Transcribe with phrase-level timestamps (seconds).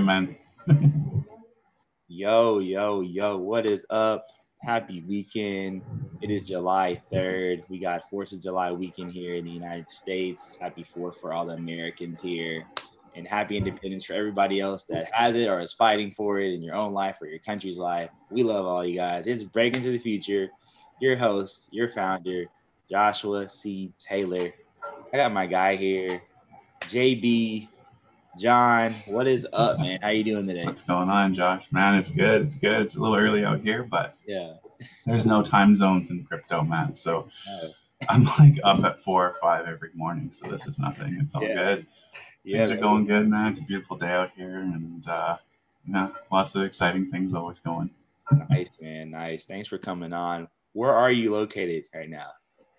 [0.00, 0.36] man.
[2.08, 4.26] yo, yo, yo, what is up?
[4.60, 5.82] Happy weekend.
[6.20, 7.68] It is July 3rd.
[7.68, 10.56] We got 4th of July weekend here in the United States.
[10.60, 12.64] Happy 4th for all the Americans here.
[13.14, 16.62] And happy independence for everybody else that has it or is fighting for it in
[16.62, 18.10] your own life or your country's life.
[18.30, 19.26] We love all you guys.
[19.26, 20.48] It's Breaking to the Future.
[21.00, 22.44] Your host, your founder,
[22.90, 23.92] Joshua C.
[23.98, 24.52] Taylor.
[25.12, 26.22] I got my guy here,
[26.82, 27.68] JB
[28.38, 29.98] John, what is up, man?
[30.00, 30.64] How you doing today?
[30.64, 31.64] What's going on, Josh?
[31.72, 32.42] Man, it's good.
[32.42, 32.82] It's good.
[32.82, 34.54] It's a little early out here, but yeah,
[35.04, 36.94] there's no time zones in crypto, man.
[36.94, 37.28] So
[38.08, 40.30] I'm like up at four or five every morning.
[40.32, 41.18] So this is nothing.
[41.20, 41.54] It's all yeah.
[41.54, 41.86] good.
[42.44, 43.50] Yeah, things are going good, man.
[43.50, 45.36] It's a beautiful day out here, and uh,
[45.86, 47.90] yeah, lots of exciting things always going.
[48.48, 49.10] Nice, man.
[49.10, 49.44] Nice.
[49.44, 50.48] Thanks for coming on.
[50.72, 52.28] Where are you located right now?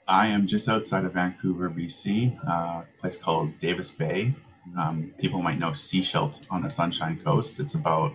[0.08, 4.34] I am just outside of Vancouver, BC, uh, a place called Davis Bay.
[4.78, 7.60] Um, people might know Sechelt on the Sunshine Coast.
[7.60, 8.14] It's about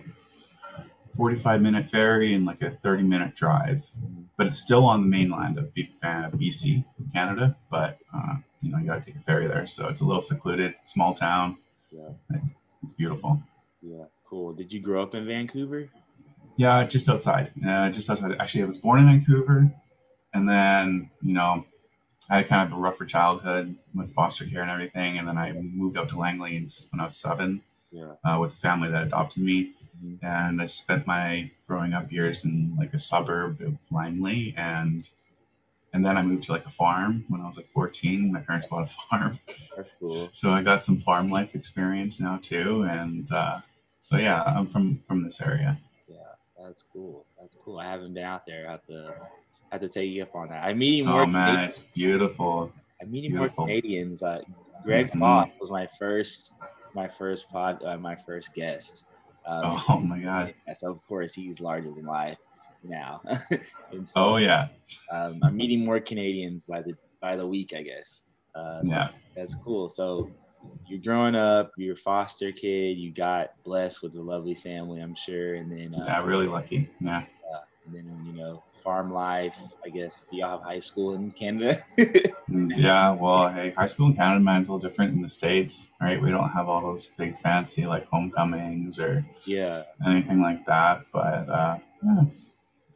[1.15, 3.83] 45 minute ferry and like a 30 minute drive,
[4.37, 7.57] but it's still on the mainland of BC, Canada.
[7.69, 10.21] But uh, you know, you got to take a ferry there, so it's a little
[10.21, 11.57] secluded, small town.
[11.91, 12.37] Yeah,
[12.83, 13.41] it's beautiful.
[13.81, 14.53] Yeah, cool.
[14.53, 15.89] Did you grow up in Vancouver?
[16.55, 17.51] Yeah, just outside.
[17.65, 18.35] Uh, just outside.
[18.39, 19.71] Actually, I was born in Vancouver,
[20.33, 21.65] and then you know
[22.29, 25.53] I had kind of a rougher childhood with foster care and everything, and then I
[25.53, 26.59] moved up to Langley
[26.91, 27.61] when I was seven
[27.91, 28.13] yeah.
[28.23, 30.25] uh, with a family that adopted me, mm-hmm.
[30.25, 35.09] and I spent my growing up years in like a suburb of Langley, and
[35.93, 38.31] and then I moved to like a farm when I was like 14.
[38.31, 39.39] My parents bought a farm.
[39.75, 40.29] That's cool.
[40.31, 43.59] So I got some farm life experience now too, and uh,
[44.01, 45.79] so yeah, I'm from from this area.
[46.07, 46.17] Yeah,
[46.61, 47.25] that's cool.
[47.39, 47.79] That's cool.
[47.79, 49.15] I haven't been out there at the
[49.71, 50.63] have to take you up on that.
[50.63, 51.21] I'm meeting more.
[51.21, 51.77] Oh man, Canadians.
[51.77, 52.71] it's beautiful.
[53.01, 54.23] I'm meeting more Canadians.
[54.23, 54.41] Uh,
[54.83, 55.19] Greg mm-hmm.
[55.19, 56.53] Moss was my first,
[56.93, 59.03] my first pod, uh, my first guest.
[59.45, 60.53] Um, oh my god!
[60.77, 62.37] So of course he's larger than life
[62.83, 63.21] now.
[64.05, 64.67] so, oh yeah.
[65.11, 68.23] Um, I'm meeting more Canadians by the by the week, I guess.
[68.55, 69.89] Uh, so yeah, that's cool.
[69.89, 70.31] So
[70.87, 75.15] you're growing up, you're a foster kid, you got blessed with a lovely family, I'm
[75.15, 76.89] sure, and then uh, yeah, really lucky.
[76.99, 77.23] Yeah.
[77.53, 79.53] Uh, and then you know farm life.
[79.85, 81.83] I guess do y'all have high school in Canada?
[82.49, 85.91] Yeah, well, hey, high school in Canada, man, is a little different in the states,
[85.99, 86.21] right?
[86.21, 91.05] We don't have all those big fancy like homecomings or yeah anything like that.
[91.11, 92.51] But uh, yes,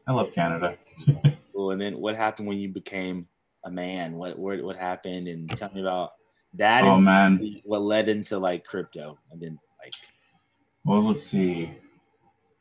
[0.07, 0.77] I love Canada.
[1.53, 1.71] cool.
[1.71, 3.27] And then what happened when you became
[3.65, 4.13] a man?
[4.13, 5.27] What what what happened?
[5.27, 6.11] And tell me about
[6.53, 6.85] that.
[6.85, 9.93] Oh man, what led into like crypto, and then like.
[10.85, 11.71] Well, let's see.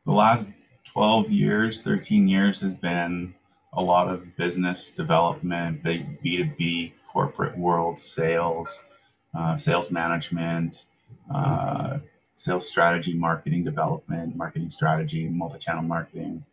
[0.05, 0.51] The last
[0.85, 3.33] 12 years, 13 years has been
[3.73, 8.85] a lot of business development, big B2B corporate world sales,
[9.33, 10.85] uh, sales management,
[11.33, 11.99] uh,
[12.35, 16.43] sales strategy, marketing development, marketing strategy, multi channel marketing.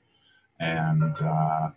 [0.60, 1.70] And, uh,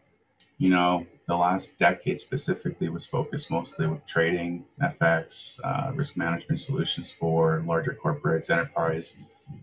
[0.57, 6.59] you know, the last decade specifically was focused mostly with trading, FX, uh, risk management
[6.59, 9.15] solutions for larger corporates, enterprise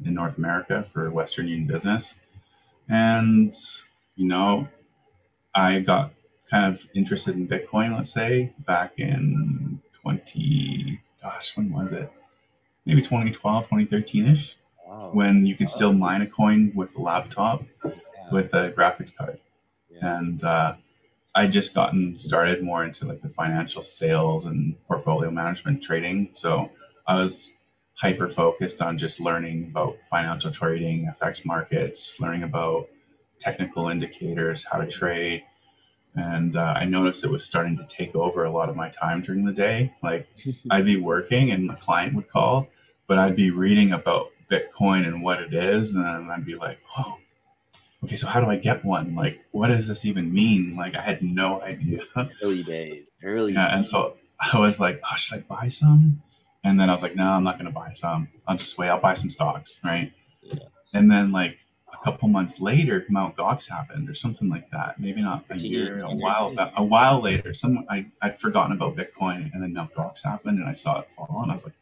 [0.05, 2.21] in North America for Western Union business.
[2.89, 3.55] And,
[4.17, 4.69] you know,
[5.55, 6.13] I got
[6.51, 12.11] kind of interested in Bitcoin, let's say, back in 20, gosh, when was it?
[12.87, 14.57] Maybe 2012, 2013 ish,
[14.87, 15.11] wow.
[15.13, 17.93] when you could still mine a coin with a laptop yeah.
[18.33, 19.39] with a graphics card.
[19.91, 20.19] Yeah.
[20.19, 20.77] And uh,
[21.35, 26.31] I just gotten started more into like the financial sales and portfolio management trading.
[26.33, 26.71] So
[27.07, 27.58] I was
[27.99, 32.89] hyper focused on just learning about financial trading, FX markets, learning about
[33.41, 35.43] technical indicators, how to trade.
[36.15, 39.21] And uh, I noticed it was starting to take over a lot of my time
[39.21, 39.93] during the day.
[40.03, 40.29] Like
[40.71, 42.69] I'd be working and the client would call,
[43.09, 45.95] but I'd be reading about Bitcoin and what it is.
[45.95, 47.19] And then I'd be like, oh,
[48.05, 49.17] okay, so how do I get one?
[49.17, 50.77] Like, what does this even mean?
[50.77, 52.03] Like, I had no idea.
[52.43, 53.55] Early days, early.
[53.55, 56.23] Yeah, and so I was like, oh, should I buy some?
[56.69, 58.29] And then I was like, no, I'm not going to buy some.
[58.47, 58.89] I'll just wait.
[58.89, 60.13] I'll buy some stocks, right?
[60.43, 60.59] Yeah.
[60.93, 61.59] And then like
[61.93, 65.01] a couple months later, Mount Gox happened or something like that.
[65.01, 67.55] Maybe not a year, a while, a while later.
[67.55, 71.09] Some I I'd forgotten about Bitcoin, and then Mount Gox happened, and I saw it
[71.17, 71.75] fall, and I was like,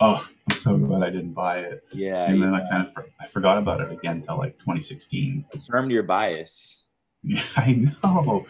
[0.00, 1.82] oh, I'm so glad I didn't buy it.
[1.92, 2.24] Yeah.
[2.30, 2.64] And then yeah.
[2.64, 5.46] I kind of I forgot about it again until like 2016.
[5.50, 6.84] Confirmed your bias.
[7.22, 8.46] Yeah, I know,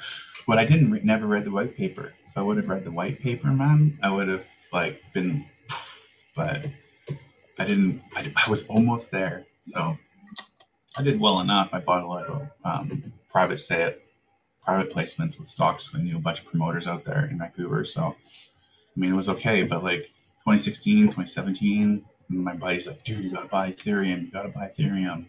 [0.46, 2.12] but I didn't re- never read the white paper.
[2.28, 5.44] If I would have read the white paper, man, I would have like been,
[6.34, 6.66] but
[7.58, 8.02] I didn't.
[8.14, 9.96] I, I was almost there, so
[10.96, 11.70] I did well enough.
[11.72, 13.94] I bought a lot of um, private sale,
[14.62, 15.92] private placements with stocks.
[15.94, 19.28] I knew a bunch of promoters out there in Vancouver, so I mean it was
[19.28, 19.62] okay.
[19.62, 20.10] But like
[20.44, 24.22] 2016, 2017, my buddy's like, dude, you gotta buy Ethereum.
[24.26, 25.26] You gotta buy Ethereum.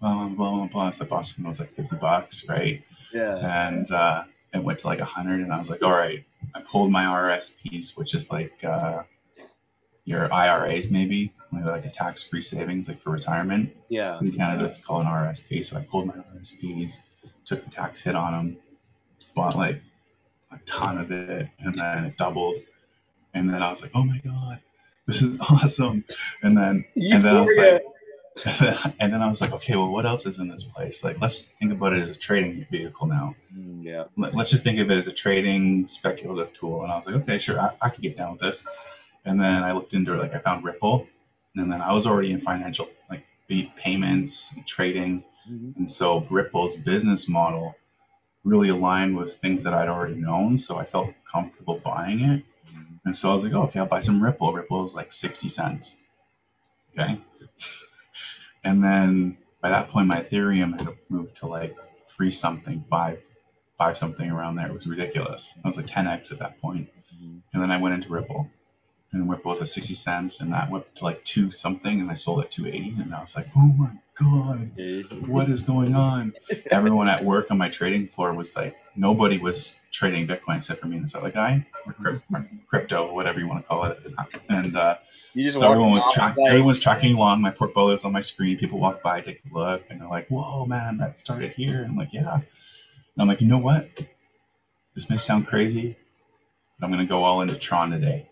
[0.00, 0.66] Blah blah blah blah.
[0.66, 0.90] blah.
[0.90, 2.82] So Boston was like fifty bucks, right?
[3.12, 3.68] Yeah.
[3.68, 6.24] And uh, it went to like a hundred, and I was like, all right.
[6.54, 9.02] I pulled my RSPs, which is like uh,
[10.04, 13.76] your IRAs, maybe like a tax-free savings, like for retirement.
[13.88, 14.18] Yeah.
[14.20, 15.64] In Canada, it's called an RSP.
[15.66, 16.94] So I pulled my RSPs,
[17.44, 18.56] took the tax hit on them,
[19.34, 19.82] bought like
[20.52, 22.56] a ton of it, and then it doubled.
[23.34, 24.60] And then I was like, oh my god,
[25.06, 26.04] this is awesome.
[26.42, 27.82] And then and then I was like,
[29.00, 31.02] and then I was like, okay, well, what else is in this place?
[31.04, 33.34] Like, let's think about it as a trading vehicle now.
[33.56, 34.04] Mm, yeah.
[34.16, 36.82] Let- Let's just think of it as a trading speculative tool.
[36.82, 38.66] And I was like, okay, sure, I, I could get down with this.
[39.24, 41.06] And then I looked into it, like I found Ripple,
[41.56, 45.76] and then I was already in financial, like be payments, trading, Mhm.
[45.76, 47.74] and so Ripple's business model
[48.44, 50.56] really aligned with things that I'd already known.
[50.58, 52.44] So I felt comfortable buying it.
[53.04, 54.52] And so I was like, oh, okay, I'll buy some Ripple.
[54.52, 55.96] Ripple is like 60 cents.
[56.92, 57.18] Okay.
[58.64, 61.76] And then by that point, my Ethereum had moved to like
[62.08, 63.20] three something, five,
[63.78, 64.66] five something around there.
[64.66, 65.58] It was ridiculous.
[65.64, 66.88] I was like 10x at that point.
[67.14, 67.40] Mhm.
[67.52, 68.50] And then I went into Ripple.
[69.12, 72.14] And Ripple was at 60 cents, and that went to like two something, and I
[72.14, 73.02] sold at 280.
[73.02, 74.70] And I was like, oh my God,
[75.26, 76.32] what is going on?
[76.70, 80.86] Everyone at work on my trading floor was like, nobody was trading Bitcoin except for
[80.86, 82.22] me and this other guy, or
[82.68, 83.98] crypto, whatever you want to call it.
[84.48, 84.98] And uh,
[85.34, 87.40] so everyone was around tracking, like, everyone was tracking along.
[87.40, 88.58] My portfolio's on my screen.
[88.58, 91.92] People walk by, take a look, and they're like, "Whoa, man, that started here." And
[91.92, 92.44] I'm like, "Yeah." And
[93.18, 93.88] I'm like, "You know what?
[94.94, 95.96] This may sound crazy,
[96.78, 98.28] but I'm gonna go all into Tron today."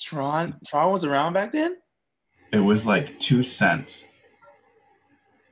[0.00, 0.56] Tron.
[0.66, 1.76] Tron was around back then.
[2.52, 4.08] It was like two cents.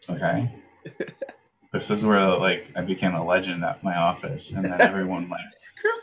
[0.09, 0.51] Okay.
[1.73, 5.41] this is where like I became a legend at my office, and then everyone like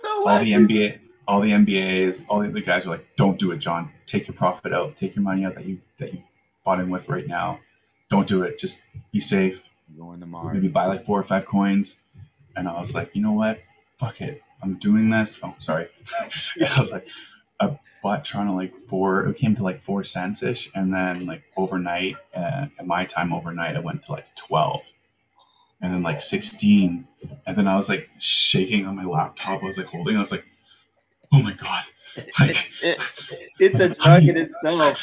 [0.05, 0.99] all the legend.
[1.27, 3.91] All the MBAs, all the other guys were like, "Don't do it, John.
[4.05, 4.95] Take your profit out.
[4.95, 6.23] Take your money out that you that you
[6.63, 7.59] bought in with right now.
[8.09, 8.57] Don't do it.
[8.57, 9.63] Just be safe.
[9.97, 10.23] Going.
[10.53, 11.99] Maybe buy like four or five coins."
[12.55, 13.59] And I was like, "You know what?
[13.97, 14.41] Fuck it.
[14.61, 15.89] I'm doing this." Oh, sorry.
[16.61, 17.07] I was like,
[17.59, 19.27] I bought Toronto like four.
[19.27, 23.33] It came to like four cents ish, and then like overnight, uh, at my time
[23.33, 24.81] overnight, it went to like twelve.
[25.79, 27.07] And then like 16.
[27.45, 29.61] And then I was like shaking on my laptop.
[29.61, 30.43] I was like holding, I was like,
[31.33, 31.83] oh my God.
[32.39, 33.01] Like, It-
[33.59, 34.99] it's a drug in itself.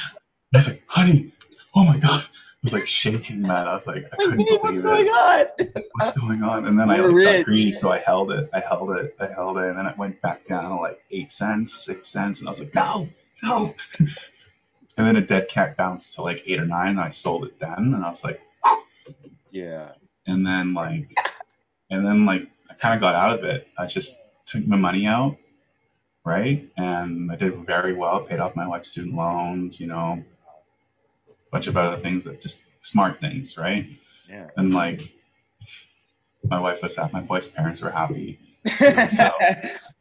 [0.54, 1.32] I was like, honey,
[1.74, 2.22] oh my God.
[2.22, 2.26] I
[2.62, 3.68] was like shaking, man.
[3.68, 5.46] I was like, I couldn't babe, what's believe going on?
[5.92, 6.66] What's going on?
[6.66, 8.48] And then I We're like, got greedy, so I held it.
[8.54, 9.14] I held it.
[9.20, 9.64] I held it.
[9.64, 12.40] And then it went back down to like eight cents, six cents.
[12.40, 13.08] And I was like, no,
[13.42, 13.74] no.
[13.98, 16.90] and then a dead cat bounced to like eight or nine.
[16.90, 17.74] And I sold it then.
[17.94, 18.40] And I was like,
[19.50, 19.90] Yeah.
[20.26, 21.14] and then like
[21.90, 25.06] and then like i kind of got out of it i just took my money
[25.06, 25.36] out
[26.24, 26.68] right?
[26.76, 30.22] And i did very well paid off my wife's student loans you know
[31.28, 33.86] a bunch of other things that just smart things right?
[34.28, 34.48] Yeah.
[34.56, 35.00] and like
[36.44, 38.38] my wife was happy my wife's parents were happy.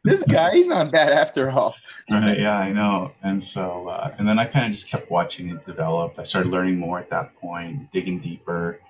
[0.04, 1.74] This guy, he's not bad after all.
[2.10, 3.12] right yeah i know.
[3.22, 6.18] And so uh, and then i kind of just kept watching it develop.
[6.18, 8.80] I started learning more at that point digging deeper.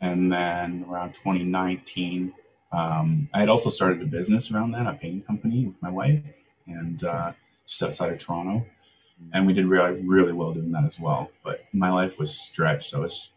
[0.00, 2.32] And then around 2019
[2.72, 6.22] um, i had also started a business around then a painting company with my wife
[6.66, 7.32] and uh,
[7.66, 8.64] just outside of toronto
[9.32, 12.94] and we did really really well doing that as well but my life was stretched
[12.94, 13.30] i was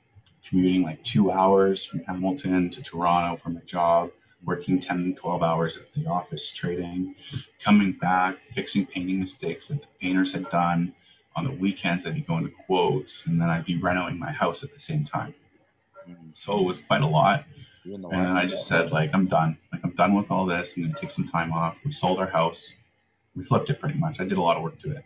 [0.48, 4.10] commuting like two hours from hamilton to toronto for my job
[4.46, 7.16] working 10 12 hours at the office trading
[7.60, 10.94] coming back fixing painting mistakes that the painters had done
[11.36, 14.64] on the weekends i'd be going to quotes and then i'd be renovating my house
[14.64, 15.34] at the same time
[16.34, 17.46] so it was quite a lot
[18.12, 18.38] and.
[18.38, 19.58] I just said, like, I'm done.
[19.72, 20.78] Like, I'm done with all this.
[20.78, 21.76] I'm going to take some time off.
[21.84, 22.76] We sold our house.
[23.36, 24.20] We flipped it pretty much.
[24.20, 25.06] I did a lot of work to it.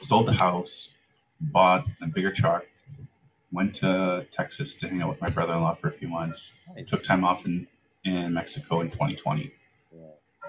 [0.00, 0.90] Sold the house,
[1.40, 2.64] bought a bigger truck,
[3.50, 6.58] went to Texas to hang out with my brother in law for a few months.
[6.74, 6.88] Nice.
[6.88, 7.66] Took time off in,
[8.04, 9.52] in Mexico in 2020.
[9.94, 10.00] Yeah.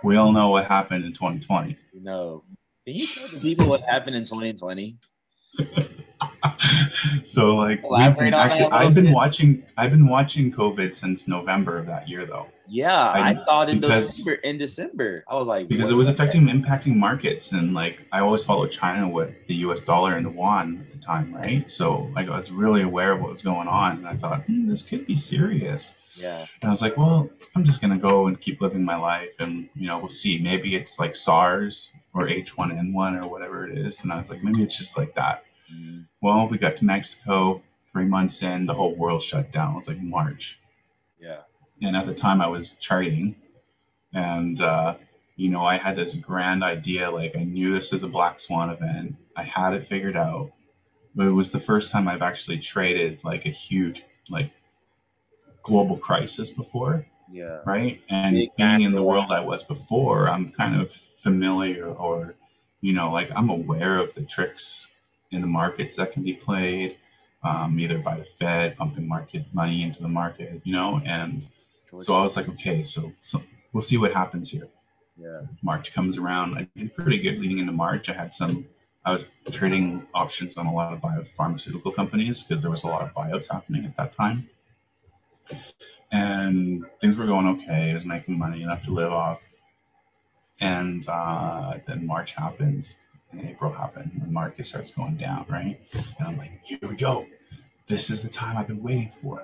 [0.03, 1.77] We all know what happened in 2020.
[1.93, 2.43] You know.
[2.85, 4.97] Can you tell the people what happened in 2020?
[7.23, 9.13] so like we've been actually I've been bit.
[9.13, 12.47] watching I've been watching COVID since November of that year though.
[12.67, 14.39] Yeah, I- I, saw it in because- December.
[14.41, 18.43] In December, I was like, because it was affecting impacting markets and like i always
[18.43, 22.29] followed china with the us dollar and the yuan at the time right so like
[22.29, 25.05] i was really aware of what was going on and i thought hmm, this could
[25.05, 25.97] be serious?
[26.15, 26.45] Yeah.
[26.61, 29.33] and i was like well i'm just going to go and keep living my life
[29.39, 34.03] and you know we'll see maybe it's like sars or h1n1 or whatever it is
[34.03, 35.43] and i was like maybe it's just like that.
[36.21, 37.61] Well we got to mexico
[37.91, 40.59] three months in the whole world shut down it was like march
[41.19, 41.41] Yeah.
[41.81, 43.35] and at the time I was charting,
[44.13, 44.95] and uh,
[45.35, 48.69] you know I had this grand idea, like I knew this is a black swan
[48.69, 50.51] event, I had it figured out,
[51.15, 54.51] but it was the first time I've actually traded like a huge like
[55.63, 57.59] global crisis before, Yeah.
[57.65, 58.01] right?
[58.09, 62.35] And Big being in the world I was before, I'm kind of familiar or
[62.81, 64.89] you know, like I'm aware of the tricks
[65.33, 66.97] in the markets that can be played,
[67.43, 71.45] um, either by the Fed pumping market money into the market, you know, and
[71.99, 74.67] so I was like, okay, so so we'll see what happens here.
[75.17, 75.41] yeah.
[75.61, 76.57] March comes around.
[76.57, 78.09] I did pretty good leading into March.
[78.09, 78.65] I had some,
[79.05, 83.01] I was trading options on a lot of biopharmaceutical companies because there was a lot
[83.01, 84.49] of buyouts happening at that time.
[86.11, 87.91] And things were going okay.
[87.91, 89.41] I was making money enough to live off.
[90.61, 92.97] And uh, then March happens
[93.33, 95.79] and April happens and the market starts going down, right?
[95.93, 97.27] And I'm like, here we go.
[97.87, 99.41] This is the time I've been waiting for.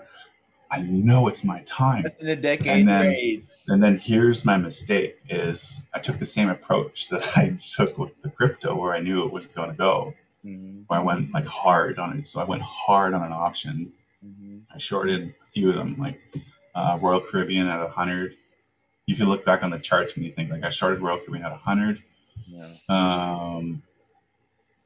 [0.72, 2.06] I know it's my time.
[2.20, 3.66] In the decade And then- trades.
[3.70, 8.22] And then here's my mistake is I took the same approach that I took with
[8.22, 10.14] the crypto where I knew it was going to go.
[10.46, 12.28] Mhm, Where I went like hard on it.
[12.28, 13.92] So I went hard on an option.
[14.26, 14.62] mhm.
[14.74, 16.22] I shorted a few of them, like
[16.76, 18.38] uh, Royal Caribbean at 100.
[19.08, 21.44] You can look back on the charts when you think like I shorted Royal Caribbean
[21.46, 22.02] at 100.
[22.48, 22.68] Yeah.
[22.90, 23.84] Um,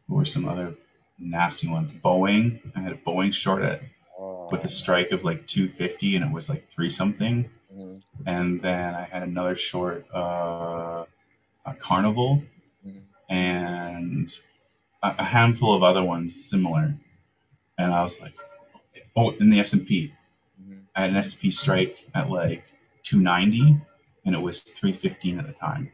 [0.07, 0.75] what were some other
[1.19, 1.91] nasty ones?
[1.93, 2.60] Boeing.
[2.75, 3.81] I had a Boeing short at
[4.19, 7.50] Oh, with a strike of like 250 and it was like three something.
[7.75, 11.05] mhm, and then I had another short, uh,
[11.65, 12.43] a Carnival,
[12.86, 13.01] mhm.
[13.29, 14.29] and
[15.01, 16.95] a, a handful of other ones similar.
[17.79, 18.36] And I was like,
[19.15, 20.13] oh, in the S and P,
[20.62, 20.83] Mhm.
[20.95, 22.63] I had an S and P strike at like
[23.01, 23.77] 290,
[24.25, 25.91] and it was 315 at the time.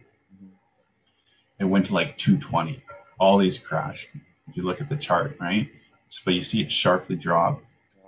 [1.60, 2.84] It went to like 220.
[3.20, 4.10] All these crashed.
[4.48, 5.70] If you look at the chart, right?
[6.08, 7.62] So, but you see it sharply drop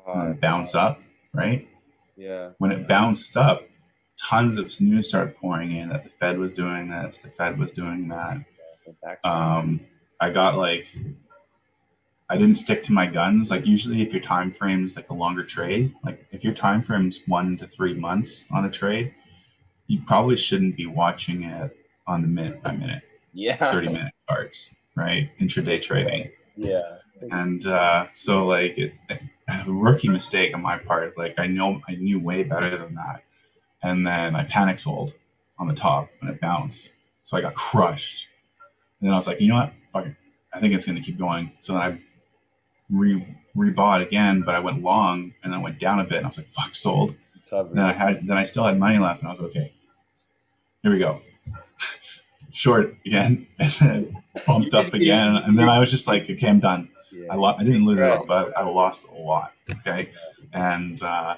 [0.07, 1.01] and bounce up,
[1.33, 1.67] right?
[2.17, 2.51] Yeah.
[2.59, 3.67] when it bounced up,
[4.17, 7.71] tons of news started pouring in that the Fed was doing this, the Fed was
[7.71, 8.37] doing that.
[9.23, 9.81] Um,
[10.19, 10.87] I got like,
[12.29, 13.49] I didn't stick to my guns.
[13.49, 17.21] Like usually, if your time frame's like a longer trade, like if your time frame's
[17.27, 19.13] one to three months on a trade,
[19.87, 21.75] you probably shouldn't be watching it
[22.07, 23.03] on the minute by minute,
[23.33, 23.55] yeah.
[23.71, 25.29] thirty minute charts, right?
[25.39, 26.31] Intraday trading.
[26.55, 26.97] Yeah.
[27.31, 31.95] and uh, so like it, a rookie mistake on my part like i know i
[31.95, 33.23] knew way better than that
[33.83, 35.13] and then i panic sold
[35.59, 38.27] on the top and it bounced so i got crushed
[38.99, 40.15] and then i was like you know what Fuck it.
[40.53, 41.99] i think it's going to keep going so then i
[42.89, 46.29] re rebought again but i went long and then went down a bit and i
[46.29, 47.13] was like fuck sold
[47.73, 49.73] then i had then i still had money left and i was like okay
[50.83, 51.21] here we go
[52.51, 56.59] short again and then bumped up again and then i was just like okay i'm
[56.59, 56.89] done.
[57.29, 58.17] I, lo- I didn't lose a Right.
[58.19, 59.51] lot, but I lost a lot.
[59.79, 60.11] Okay.
[60.53, 61.35] And uh,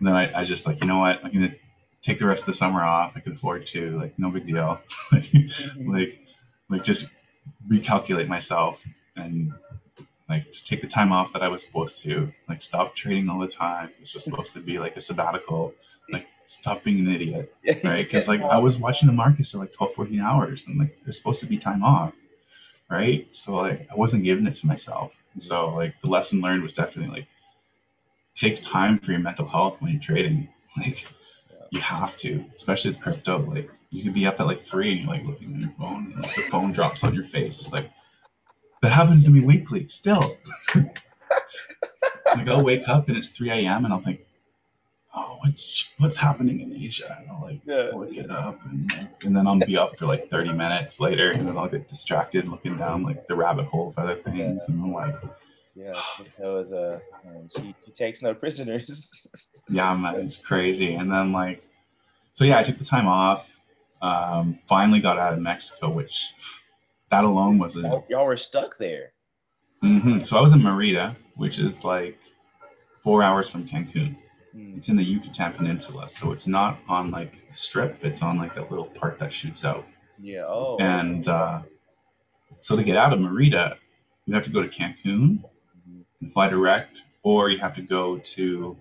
[0.00, 1.24] then I, I just like, you know what?
[1.24, 1.56] I'm going to
[2.02, 3.12] take the rest of the summer off.
[3.14, 4.80] I can afford to, like, no big deal.
[5.86, 6.18] like,
[6.68, 7.08] like just
[7.68, 8.82] recalculate myself
[9.16, 9.52] and
[10.28, 12.32] like just take the time off that I was supposed to.
[12.48, 13.90] Like, stop trading all the time.
[14.00, 15.72] This was supposed to be like a sabbatical.
[16.50, 17.54] Stop being an idiot
[17.84, 17.98] right?
[17.98, 21.16] Because like I was watching the markets for like 12, 14 hours, and like there's
[21.16, 22.12] supposed to be time off,
[22.90, 23.32] right?
[23.32, 25.12] So like I wasn't giving it to myself.
[25.34, 27.28] And so like the lesson learned was definitely like
[28.34, 30.48] take time for your mental health when you're trading.
[30.76, 31.04] Like
[31.70, 33.40] you have to, especially with crypto.
[33.40, 36.12] Like you could be up at like three and you're like looking on your phone,
[36.14, 37.72] and like, the phone drops on your face.
[37.72, 37.90] Like
[38.82, 40.36] that happens to me weekly still.
[40.76, 43.84] like I'll wake up and it's 3 a.m.
[43.84, 44.20] and I'll think,
[45.14, 47.16] oh, what's what's happening in Asia?
[47.20, 47.90] And I'll like Yeah.
[47.94, 51.30] look it up and, like, and then I'll be up for like 30 minutes later
[51.32, 54.80] and then I'll get distracted looking down like the rabbit hole of other things and
[54.82, 55.16] I'm like,
[55.74, 55.92] Yeah,
[56.38, 57.00] that was a.
[57.26, 59.26] Um, she, she takes no prisoners.
[59.68, 60.94] yeah, man, it's crazy.
[60.94, 61.62] And then like,
[62.32, 63.58] so yeah, I took the time off.
[64.02, 66.32] Um, finally got out of Mexico, which
[67.10, 69.12] that alone was a y'all, y'all were stuck there.
[69.82, 72.18] hmm So I was in Merida, which is like
[73.02, 74.16] four hours from Cancun.
[74.52, 74.74] Hmm.
[74.76, 78.04] It's in the Yucatan Peninsula, so it's not on like the strip.
[78.04, 79.86] It's on like that little part that shoots out.
[80.20, 80.44] Yeah.
[80.46, 80.76] Oh.
[80.80, 81.62] And uh,
[82.60, 83.78] so to get out of Merida,
[84.26, 85.42] you have to go to Cancun
[85.88, 86.04] Mhm.
[86.20, 88.76] and fly direct, or you have to go to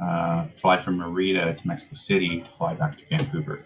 [0.00, 3.64] uh, fly from Merida to Mexico City to fly back to Vancouver.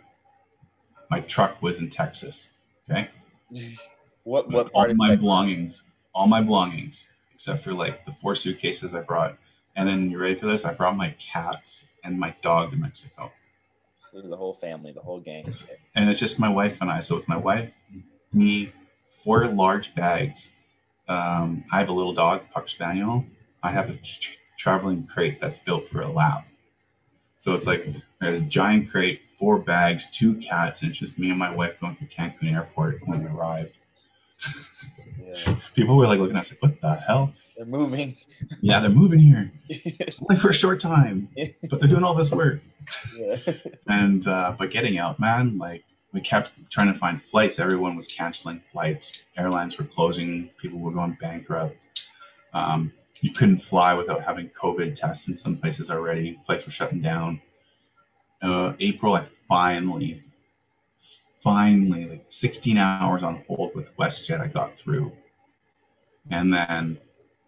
[1.11, 2.53] My truck was in Texas.
[2.91, 3.09] Okay,
[4.25, 5.85] what what all part of my belongings,
[6.15, 9.37] all my belongings, except for like the four suitcases I brought.
[9.77, 10.65] And then you ready for this?
[10.65, 13.31] I brought my cats and my dog to Mexico.
[14.11, 15.41] So the whole family, the whole gang.
[15.41, 17.01] It's- and it's just my wife and I.
[17.01, 17.71] So it's my wife,
[18.33, 18.73] me,
[19.09, 20.53] four large bags.
[21.09, 23.25] Um, I have a little dog, Puck Spaniel.
[23.63, 26.45] I have a tra- traveling crate that's built for a lab.
[27.39, 27.87] So it's like
[28.21, 31.79] there's a giant crate, four bags, two cats, and it's just me and my wife
[31.81, 33.77] going through Cancun Airport when we arrived.
[35.23, 35.57] Yeah.
[35.75, 37.35] People were like looking at us like, what the hell?
[37.57, 38.17] They're moving.
[38.61, 39.51] Yeah, they're moving here.
[40.23, 41.29] Only for a short time.
[41.71, 42.61] But they're doing all this work.
[43.17, 43.39] yeah.
[43.89, 47.59] And uh but getting out, man, like we kept trying to find flights.
[47.59, 49.25] Everyone was canceling flights.
[49.37, 50.51] Airlines were closing.
[50.61, 51.77] People were going bankrupt.
[52.55, 56.39] Um, you couldn't fly without having COVID tests in some places already.
[56.47, 57.43] Flights were shutting down.
[58.41, 60.23] Uh, April, I finally,
[61.35, 65.13] finally, like 16 hours on hold with WestJet, I got through.
[66.31, 66.99] And then,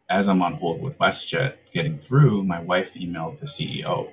[0.09, 4.11] as I'm on hold with WestJet getting through, my wife emailed the CEO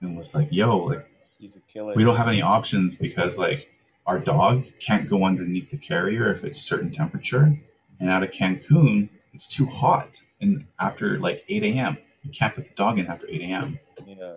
[0.00, 1.94] and was like, "Yo, like." He's a killer.
[1.96, 3.68] we don't have any options because like
[4.06, 7.58] our dog can't go underneath the carrier if it's certain temperature
[7.98, 12.66] and out of cancun it's too hot and after like 8 a.m you can't put
[12.68, 14.36] the dog in after 8 a.m Yeah.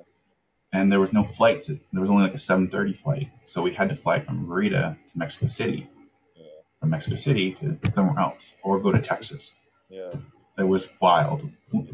[0.74, 3.90] and there was no flights there was only like a 7.30 flight so we had
[3.90, 5.88] to fly from merida to mexico city
[6.36, 6.46] Yeah.
[6.80, 9.54] from mexico city to somewhere else or go to texas
[9.92, 10.12] Yeah.
[10.58, 11.50] It was wild.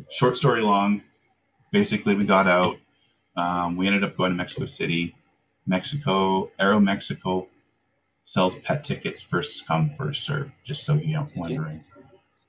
[0.10, 1.02] Short story long,
[1.72, 2.78] basically we got out.
[3.36, 5.16] Um, we ended up going to Mexico City.
[5.66, 7.48] Mexico, Aeromexico
[8.26, 11.84] sells pet tickets first come, first serve, just so you know, wondering.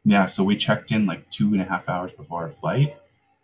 [0.04, 2.96] Yeah, so we checked in like two and a half hours before our flight,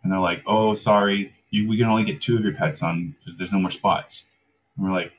[0.03, 3.15] and they're like, "Oh, sorry, you we can only get two of your pets on
[3.19, 4.25] because there's no more spots."
[4.75, 5.13] And we're like,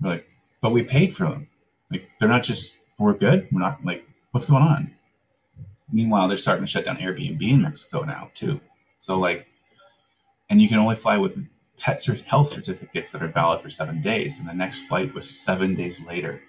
[0.00, 0.28] "We're like,
[0.60, 1.48] but we paid for them.
[1.90, 3.48] Like, they're not just we're good.
[3.52, 4.93] We're not like, what's going on?"
[5.92, 8.60] Meanwhile, they're starting to shut down Airbnb in Mexico now too.
[8.98, 9.46] So like,
[10.50, 11.36] and you can only fly with
[11.78, 15.74] pet health certificates that are valid for seven days, and the next flight was seven
[15.74, 16.40] days later.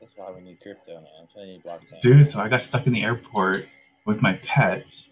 [0.00, 1.06] That's why we need crypto, man.
[1.20, 2.00] I'm telling you, blockchain.
[2.00, 3.68] dude so i got stuck in the airport
[4.04, 5.10] with my pets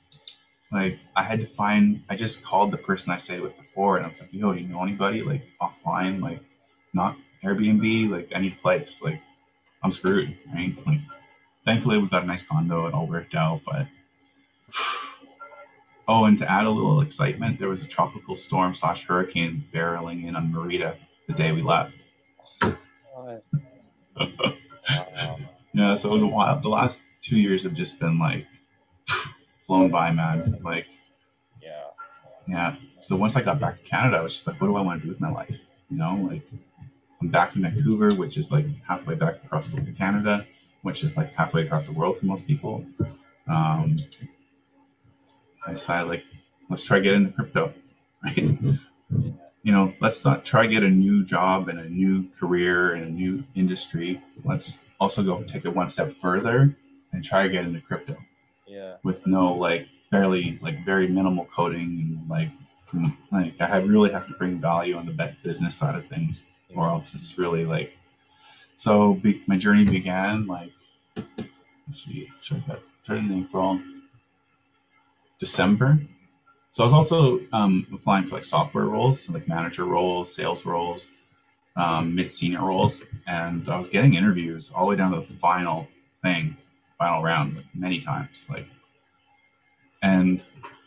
[0.72, 4.04] like i had to find i just called the person i stayed with before and
[4.04, 6.40] i was like yo do you know anybody like offline like
[6.92, 9.20] not airbnb like i need a place like
[9.82, 11.00] i'm screwed right like
[11.64, 13.86] thankfully we got a nice condo it all worked out but
[16.08, 20.26] oh and to add a little excitement there was a tropical storm slash hurricane barreling
[20.26, 22.04] in on merida the day we left?
[25.76, 26.60] Yeah, so it was a while.
[26.60, 28.46] The last two years have just been like
[29.66, 30.60] flown by, man.
[30.62, 30.86] Like,
[31.60, 31.86] Yeah.
[32.46, 32.76] yeah.
[33.00, 35.00] So once I got back to Canada, I was just like, what do I want
[35.00, 35.58] to do with my life?
[35.90, 36.48] You know, like
[37.20, 40.46] I'm back in Vancouver, which is like halfway back across the Canada,
[40.84, 42.84] which is like halfway across the world for most people.
[43.48, 43.96] Um,
[45.66, 46.24] I decided like,
[46.68, 47.72] let's try get into crypto,
[48.24, 48.36] right?
[49.62, 53.10] you know, let's not try get a new job and a new career and a
[53.10, 54.20] new industry.
[54.44, 56.76] Let's also go take it one step further
[57.12, 58.16] and try get into crypto
[58.66, 58.96] Yeah.
[59.02, 62.50] with no like barely like very minimal coding and like
[62.92, 66.44] mm, like I have really have to bring value on the business side of things
[66.76, 67.96] or else it's really like
[68.76, 70.72] so be- my journey began like
[71.16, 73.80] let's see started, started in April
[75.38, 75.98] December
[76.74, 81.06] so I was also um, applying for like software roles, like manager roles, sales roles,
[81.76, 85.22] um, mid senior roles, and I was getting interviews all the way down to the
[85.22, 85.86] final
[86.20, 86.56] thing,
[86.98, 88.46] final round, like many times.
[88.50, 88.66] Like,
[90.02, 90.42] and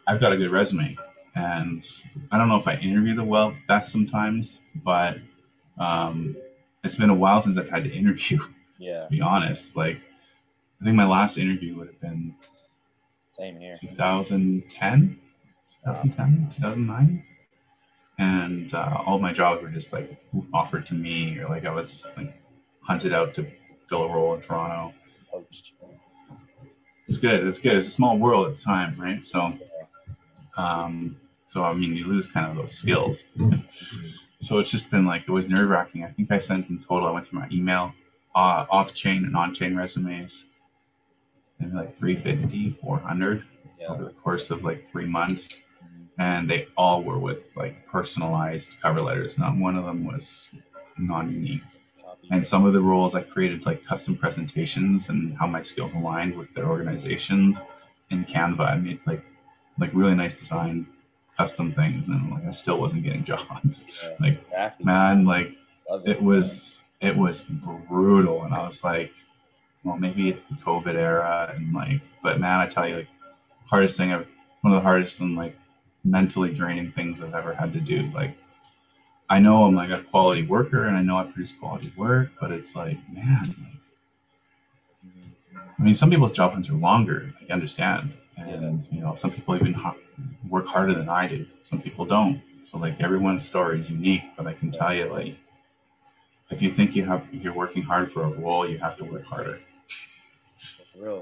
[0.05, 0.97] I've got a good resume,
[1.35, 1.89] and
[2.33, 5.19] I don't know if I interview the well best sometimes, but
[5.79, 6.35] um,
[6.87, 8.39] it's been a while since I've had to interview.
[8.79, 8.99] Yeah.
[8.99, 9.99] To be honest, like
[10.79, 12.35] I think my last interview would have been
[13.35, 13.75] Same here.
[13.81, 15.19] 2010,
[15.83, 17.23] 2010, 2009.
[18.19, 20.19] And uh, all my jobs were just like
[20.53, 22.39] offered to me, or like I was like
[22.81, 23.47] hunted out to
[23.87, 24.93] fill a role in Toronto.
[25.31, 25.73] Poached.
[27.07, 27.47] It's good.
[27.47, 27.77] It's good.
[27.77, 29.25] It's a small world at the time, right?
[29.25, 29.57] So,
[30.55, 33.23] um, so I mean, you lose kind of those skills.
[34.41, 36.03] So it's just been like it was nerve wracking.
[36.03, 37.07] I think I sent in total.
[37.07, 37.93] I went through my email,
[38.35, 40.45] uh, off chain and on chain resumes,
[41.59, 43.43] maybe like 350, 400
[43.79, 43.87] Yeah.
[43.87, 45.63] over the course of like three months.
[46.19, 49.37] And they all were with like personalized cover letters.
[49.37, 50.51] Not one of them was
[50.97, 51.61] non-unique.
[52.31, 56.35] And some of the roles I created like custom presentations and how my skills aligned
[56.35, 57.59] with their organizations
[58.09, 58.59] in Canva.
[58.71, 59.23] I made like
[59.79, 60.87] like really nice design
[61.37, 63.85] custom things, and like I still wasn't getting jobs.
[64.03, 64.15] Yeah.
[64.19, 64.85] Like Exactly.
[64.85, 65.55] man, like
[65.89, 69.13] Love it was it was brutal, and I was like,
[69.83, 73.07] well, maybe it's the COVID era, and like, but man, I tell you, like,
[73.67, 74.27] hardest thing I've
[74.61, 75.55] one of the hardest and like
[76.03, 78.09] mentally draining things I've ever had to do.
[78.13, 78.35] Like,
[79.29, 82.51] I know I'm like a quality worker, and I know I produce quality work, but
[82.51, 83.73] it's like, man, like.
[85.79, 87.33] I mean, some people's job hunts are longer.
[87.47, 89.95] I understand, and you know, some people even ha-
[90.49, 91.45] work harder than I do.
[91.63, 92.41] Some people don't.
[92.65, 95.35] So like everyone's story is unique, but I can tell you, like,
[96.49, 99.03] if you think you have, if you're working hard for a role, you have to
[99.05, 99.59] work harder.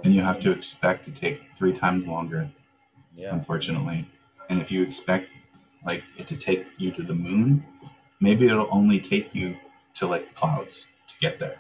[0.04, 2.50] And you have to expect to take three times longer,
[3.16, 3.34] Yeah.
[3.34, 4.08] unfortunately.
[4.50, 5.30] And if you expect
[5.86, 7.66] like it to take you to the moon,
[8.20, 9.58] maybe it'll only take you
[9.96, 11.58] to like the clouds to get there.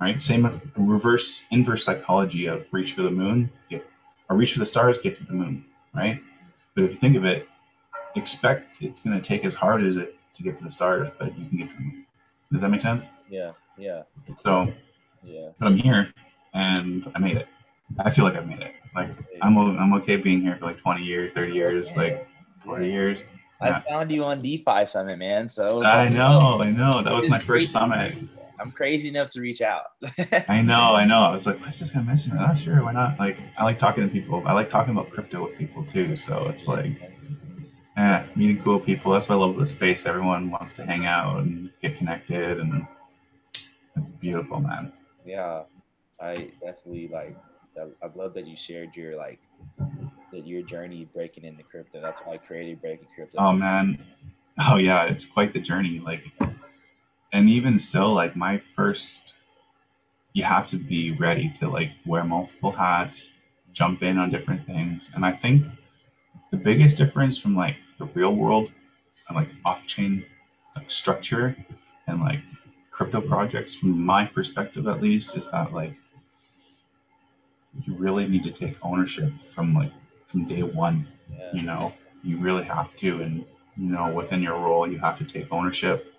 [0.00, 0.22] Right?
[0.22, 3.84] Same reverse inverse psychology of reach for the moon, get
[4.28, 5.64] or reach for the stars, get to the moon.
[5.94, 6.20] Right?
[6.74, 7.48] But if you think of it,
[8.14, 11.36] expect it's going to take as hard as it to get to the stars, but
[11.38, 12.06] you can get to the moon.
[12.52, 13.10] Does that make sense?
[13.28, 13.52] Yeah.
[13.76, 14.02] Yeah.
[14.36, 14.72] So,
[15.24, 15.48] Yeah.
[15.58, 16.12] but I'm here
[16.54, 17.48] and I made it.
[17.98, 18.74] I feel like I've made it.
[18.94, 19.10] Like
[19.42, 22.26] I'm I'm okay being here for like 20 years, 30 years, like
[22.64, 23.20] 40 years.
[23.60, 25.48] I found you on DeFi Summit, man.
[25.48, 27.02] So it I like, know, I know.
[27.02, 28.16] That was my first summit.
[28.60, 29.84] I'm crazy enough to reach out.
[30.48, 31.18] I know, I know.
[31.18, 32.32] I was like, what's this guy missing?
[32.32, 32.82] I'm not sure.
[32.82, 33.18] Why not?
[33.18, 34.42] Like, I like talking to people.
[34.46, 36.16] I like talking about crypto with people too.
[36.16, 37.00] So it's like,
[37.96, 39.12] yeah, meeting cool people.
[39.12, 40.06] That's why I love the space.
[40.06, 42.86] Everyone wants to hang out and get connected, and
[43.52, 43.74] it's
[44.20, 44.92] beautiful, man.
[45.24, 45.62] yeah,
[46.20, 47.36] I definitely like.
[47.76, 49.40] I, I love that you shared your like
[50.32, 52.00] that your journey breaking into crypto.
[52.00, 53.38] That's why I created Breaking Crypto.
[53.38, 54.04] Oh man.
[54.68, 56.00] Oh yeah, it's quite the journey.
[56.00, 56.32] Like
[57.32, 59.34] and even so, like my first
[60.32, 63.32] you have to be ready to like wear multiple hats,
[63.72, 65.10] jump in on different things.
[65.14, 65.64] And I think
[66.50, 68.70] the biggest difference from like the real world
[69.28, 70.24] and like off-chain
[70.76, 71.56] like, structure
[72.06, 72.40] and like
[72.90, 75.94] crypto projects from my perspective at least is that like
[77.84, 79.92] you really need to take ownership from like
[80.26, 81.52] from day one yeah.
[81.52, 81.92] you know
[82.24, 83.44] you really have to and
[83.76, 86.12] you know within your role you have to take ownership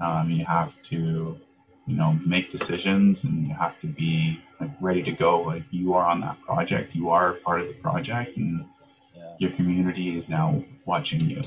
[0.00, 1.38] um, you have to
[1.86, 5.94] you know make decisions and you have to be like ready to go like you
[5.94, 8.64] are on that project you are part of the project and
[9.14, 11.40] yeah, your community is now watching you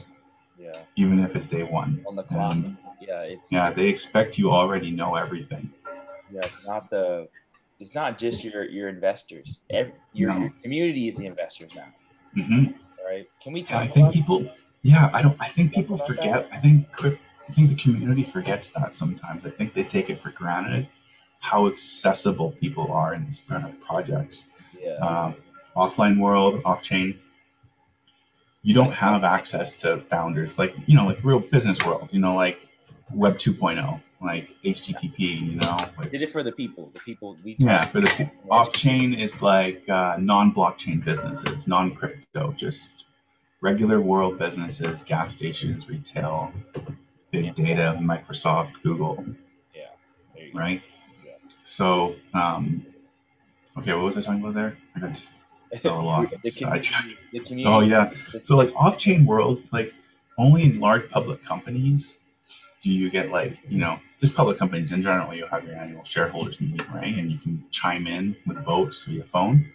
[0.58, 0.72] yeah.
[0.96, 2.54] even if it's day one On the clock.
[2.54, 5.72] Um, yeah, it's yeah they expect you already know everything
[6.32, 6.42] yeah.
[6.44, 7.28] It's not the.
[7.80, 9.60] It's not just your your investors.
[9.70, 10.40] Every, your, No.
[10.40, 11.88] your community is the investors now,
[12.34, 12.66] hmm
[13.08, 13.28] right?
[13.42, 14.48] Can we and talk i think about people
[14.84, 17.18] yeah i don't i think people forget i think cryp-
[17.50, 20.88] i think the community forgets that sometimes i think they take it for granted
[21.40, 24.46] how accessible people are in these kind of projects
[24.80, 25.36] yeah, um,
[25.76, 27.20] offline world off chain
[28.62, 32.36] you don't have access to founders like you know like real business world you know
[32.36, 32.68] like
[33.14, 36.92] web 2.0 like http you know like did it for the people.
[36.94, 38.34] The people we yeah for the people.
[38.52, 43.06] off chain is like uh, non-blockchain businesses non-crypto just
[43.62, 46.52] regular world businesses gas stations retail
[47.32, 49.24] big data microsoft google
[49.76, 50.50] go.
[50.54, 50.82] right?
[51.26, 51.34] Yeah.
[51.64, 52.86] so um
[53.78, 54.78] okay what was i talking about there?
[54.96, 55.32] I got just
[55.86, 56.32] off.
[56.52, 56.86] Sidetracked.
[56.86, 58.12] community, the community, oh yeah.
[58.42, 59.94] So like off-chain world like
[60.38, 62.18] only in large public companies
[62.82, 66.04] do you get like you know just public companies in general you have your annual
[66.04, 67.14] shareholders meeting right?
[67.18, 69.72] And you can chime in with votes via phone.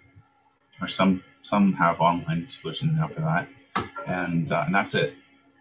[0.80, 3.48] Or some some have online solutions now for that.
[4.06, 5.14] And uh, and that's it.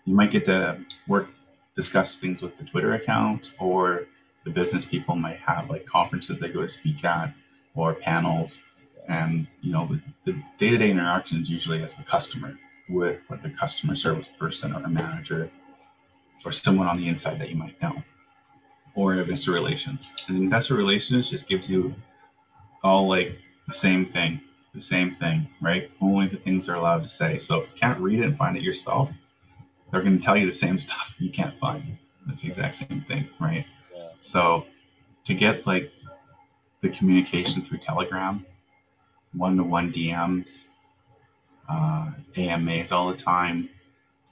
[0.05, 1.29] You might get to work
[1.75, 4.07] discuss things with the twitter account or
[4.45, 7.33] the business people might have like conferences they go to speak at
[7.75, 8.61] or panels.
[9.07, 12.57] And you know the, the day-to-day interaction is usually as the customer
[12.89, 15.49] with like a customer service person or a manager
[16.45, 18.03] or someone on the inside that you might know
[18.95, 20.13] or investor relations.
[20.27, 21.95] And investor relations just gives you
[22.83, 24.41] all like the same thing
[24.73, 25.91] the same thing right?
[26.01, 27.39] Only the things they're allowed to say.
[27.39, 29.11] So if you can't read it and find it yourself
[29.93, 33.05] they're going to tell you the same stuff you can't find that's the exact same
[33.07, 34.65] thing right yeah, so
[35.25, 35.91] to get like
[36.83, 38.45] the communication through Telegram,
[39.33, 40.67] one to one DMs,
[41.69, 43.69] uh, AMAs all the time.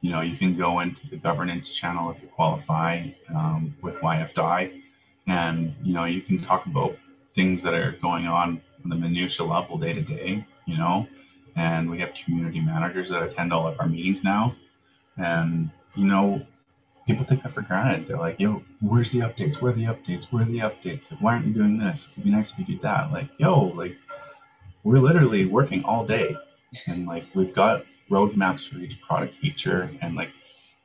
[0.01, 4.81] You know, you can go into the governance channel if you qualify um, with YFDI,
[5.27, 6.97] and you know you can talk about
[7.33, 10.45] things that are going on on the minutia level day to day.
[10.65, 11.07] You know,
[11.55, 14.55] and we have community managers that attend all of our meetings now,
[15.17, 16.45] and you know
[17.05, 18.07] people take that for granted.
[18.07, 19.61] They're like, yo, where's the updates?
[19.61, 20.31] Where are the updates?
[20.31, 21.11] Where are the updates?
[21.11, 22.07] Like, why aren't you doing this?
[22.11, 23.11] It'd be nice if you did that.
[23.11, 23.97] Like, yo, like,
[24.83, 26.35] we're literally working all day.
[26.87, 29.91] And like, we've got roadmaps for each product feature.
[30.01, 30.29] And like,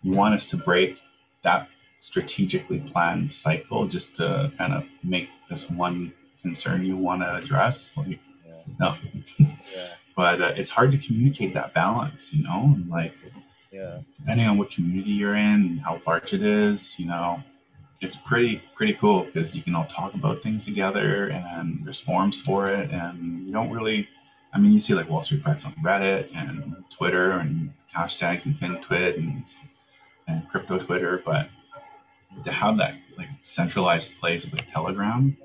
[0.03, 0.99] you want us to break
[1.43, 6.13] that strategically planned cycle just to kind of make this one
[6.43, 7.97] concern you want to address.
[7.97, 8.97] Like, yeah, no.
[9.39, 12.73] yeah, But uh, it's hard to communicate that balance, you know?
[12.75, 13.13] And like,
[13.77, 17.43] yeah, depending on what community you're in and how large it is, you know,
[18.01, 22.41] it's pretty pretty cool because you can all talk about things together and there's forums
[22.41, 24.09] for it and you don't really
[24.53, 28.55] I mean you see like Wall Street Bets on Reddit and Twitter and hashtags and
[28.57, 29.47] FinTwit and
[30.29, 31.49] and crypto Twitter, but
[32.45, 35.37] to have that like centralized place like Telegram,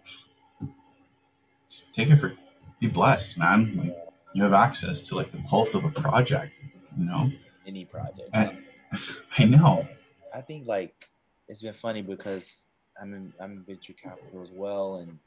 [1.70, 2.34] just take it for
[2.80, 3.78] be blessed, man.
[3.78, 3.98] Like
[4.34, 6.54] you have access to like the pulse of a project,
[6.98, 7.32] you know.
[7.72, 8.30] Any project.
[8.34, 8.58] And,
[9.38, 9.88] I know.
[10.36, 10.94] I think like
[11.48, 12.66] it's been funny because
[13.02, 15.18] I'm in I'm in venture capital as well, and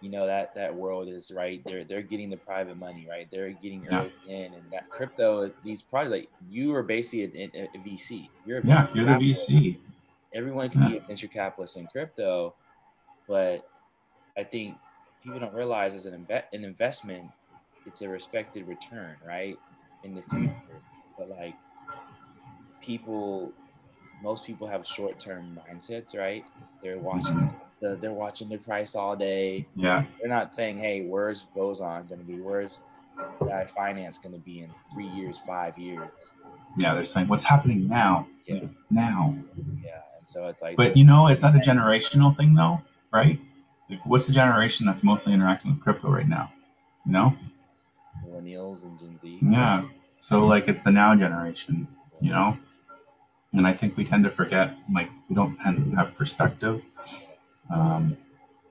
[0.00, 1.62] you know that that world is right.
[1.64, 3.28] They're they're getting the private money, right?
[3.30, 4.08] They're getting Yeah.
[4.26, 6.10] in, and that crypto these projects.
[6.10, 8.30] Like you are basically a, a, a VC.
[8.44, 9.12] You're a Yeah, you're the.
[9.12, 9.78] VC.
[10.34, 12.52] Everyone can be a venture capitalist in crypto,
[13.28, 13.68] but
[14.36, 14.74] I think
[15.22, 17.30] people don't realize as an inve- an investment,
[17.86, 19.56] it's a respected return, right?
[20.02, 20.46] In the mm-hmm.
[20.46, 20.82] future,
[21.16, 21.54] but like
[22.86, 23.52] people,
[24.22, 26.44] most people have short term mindsets, right?
[26.82, 27.54] They're watching Mhm.
[27.80, 29.66] the, they're watching the price all day.
[29.74, 32.40] Yeah, They're not saying, "Hey, where's boson going to be?
[32.40, 32.78] Where's
[33.42, 36.08] that finance going to be in three years, five years?"
[36.78, 36.94] yeah.
[36.94, 39.34] They're saying what's happening now, Yeah, now.
[39.82, 40.00] yeah.
[40.18, 42.80] And so it's like, But you know, it's not a generational thing, though,
[43.12, 43.38] right?
[43.90, 46.52] Like, what's the generation that's mostly interacting with crypto right now?
[47.04, 47.36] You know?
[48.26, 49.38] millennials and Gen Z.
[49.42, 49.84] Yeah.
[50.18, 51.86] So like, it's the now generation,
[52.20, 52.56] you know.
[53.56, 56.82] And I think we tend to forget, like, we don't tend to have perspective.
[57.70, 58.16] Um,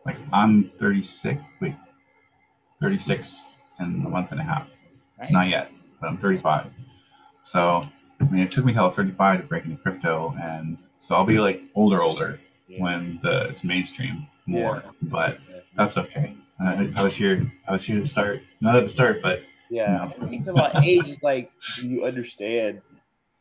[0.06, 1.42] like, I'm 36.
[1.60, 1.74] Wait,
[2.80, 4.68] 36 in a month and a half.
[5.20, 5.32] Right?
[5.32, 6.68] Not yet, but I'm 35.
[7.42, 7.82] So,
[8.20, 11.16] I mean, it took me till I was 35 to break into crypto, and so
[11.16, 12.82] I'll be like older, older Yeah.
[12.82, 14.84] when the it's mainstream more.
[14.86, 14.92] Yeah.
[15.02, 15.60] But Yeah.
[15.76, 16.36] that's okay.
[16.60, 17.42] I, I was here.
[17.68, 18.42] I was here to start.
[18.62, 20.26] Not at the start, but Yeah, No.
[20.26, 22.82] I think about age is like, you understand?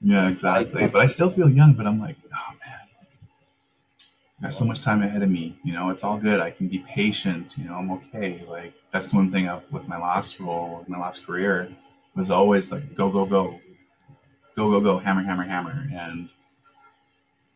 [0.04, 0.86] Yeah, exactly.
[0.86, 1.72] But I still feel young.
[1.72, 2.78] But I'm like, oh man,
[4.38, 5.58] I got so much time ahead of me.
[5.64, 6.40] You know, it's all good.
[6.40, 7.54] I can be patient.
[7.56, 8.44] You know, I'm okay.
[8.48, 11.74] Like that's the one thing I, with my last role, with my last career,
[12.14, 13.60] was always like go, go, go,
[14.54, 16.28] go, go, go, hammer, hammer, hammer, and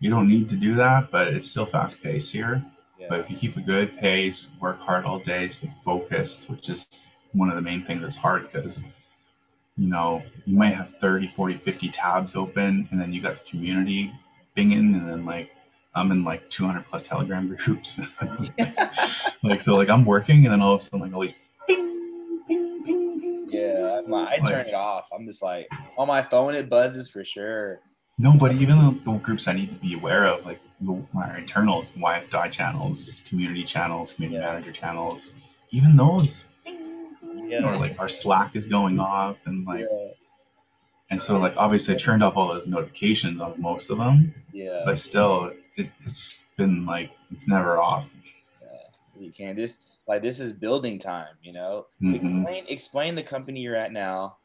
[0.01, 2.65] you don't need to do that, but it's still fast paced here.
[3.09, 7.13] But if you keep a good pace, work hard all day, stay focused, which is
[7.33, 8.83] one of the main things that's hard because,
[9.79, 13.51] you know, you might have 30, 40, 50 tabs open and then you got the
[13.51, 14.13] community
[14.57, 15.51] binging and then like
[15.95, 17.99] I'm in like 200 plus Telegram groups.
[19.43, 21.35] like, so like I'm working and then all of a sudden like all these
[21.67, 23.47] ping, ping, ping, ping.
[23.51, 24.01] yeah.
[24.07, 25.07] Like, I turn Like- it off.
[25.13, 26.55] I'm just like on my phone.
[26.55, 27.81] It buzzes for sure.
[28.21, 32.51] No, but even the groups I need to be aware of, like my internals, YFDI
[32.51, 34.51] channels, community channels, community Yeah.
[34.51, 35.33] manager channels,
[35.71, 36.45] even those,
[37.49, 37.65] Yeah.
[37.65, 40.09] or like our Slack is going off, and like, yeah,
[41.11, 44.83] and so like obviously I turned off all the notifications on most of them, yeah.
[44.85, 48.07] but still, it, it's been like it's never off.
[48.63, 48.69] yeah.
[49.19, 49.57] You can't.
[49.57, 51.35] This like this is building time.
[51.43, 51.87] You know.
[52.03, 52.15] Mhm.
[52.15, 54.37] Explain explain the company you're at now,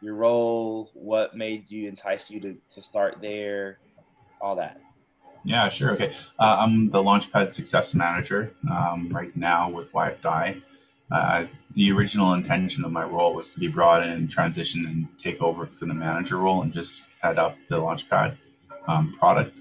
[0.00, 3.78] your role, what made you entice you to to start there,
[4.40, 4.80] all that.
[5.44, 5.92] Yeah, sure.
[5.92, 6.12] Okay.
[6.38, 10.62] Uh, I'm the Launchpad Success Manager um, right now with YFDI.
[11.12, 15.42] Uh, the original intention of my role was to be brought in, transition, and take
[15.42, 18.36] over for the manager role and just head up the Launchpad
[18.88, 19.58] um, product.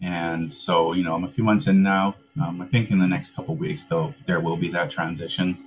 [0.00, 2.16] And so, you know, I'm a few months in now.
[2.40, 5.58] Um, I think in the next couple weeks, though, there will be that transition.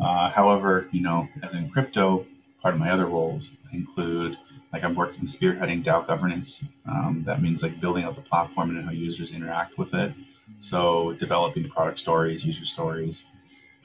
[0.00, 2.26] Uh, however, you know, as in crypto,
[2.62, 4.36] part of my other roles include
[4.72, 6.64] like I'm working spearheading DAO governance.
[6.86, 10.12] Um, that means like building out the platform and how users interact with it.
[10.58, 13.24] So developing product stories, user stories,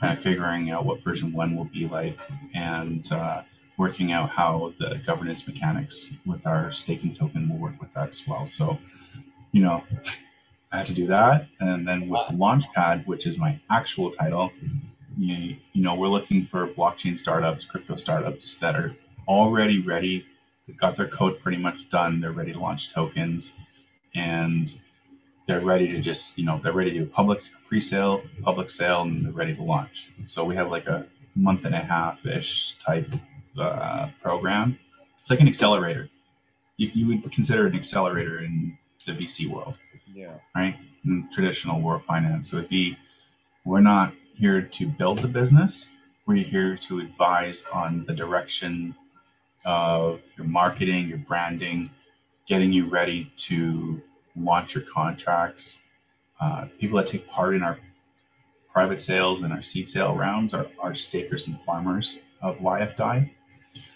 [0.02, 2.20] kind of figuring out what version one will be like,
[2.54, 3.44] and uh,
[3.78, 8.28] working out how the governance mechanics with our staking token will work with that as
[8.28, 8.46] well.
[8.46, 8.78] So,
[9.54, 9.84] you know,
[10.72, 14.52] I had to do that, and then with Launchpad, which is my actual title,
[15.18, 18.96] you, you know, we're looking for blockchain startups, crypto startups that are
[19.28, 20.26] already ready
[20.72, 22.22] They've got their code pretty much done.
[22.22, 23.56] They're ready to launch tokens,
[24.16, 24.74] and
[25.47, 29.25] they're ready to just you know they're ready to do public pre-sale, public sale, and
[29.25, 30.12] they're ready to launch.
[30.25, 33.10] So we have like a month and a half ish type
[33.60, 34.77] uh, program.
[35.19, 36.10] It's like an accelerator.
[36.77, 39.75] You, you would consider an accelerator in the VC world
[40.13, 40.34] Yeah.
[40.56, 40.75] right?
[41.06, 42.51] In traditional world finance.
[42.51, 42.97] So it'd be
[43.65, 45.91] we're not here to build the business.
[46.25, 48.95] We're here to advise on the direction
[49.65, 51.89] of your marketing, your branding,
[52.47, 54.01] getting you ready to
[54.36, 55.82] launch your contracts.
[56.39, 57.78] Uh, people that take part in our
[58.72, 63.30] private sales and our seed sale rounds are, are stakers and farmers of YFDI.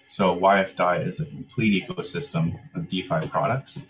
[0.07, 3.81] So YFDI is a complete ecosystem of DeFi products.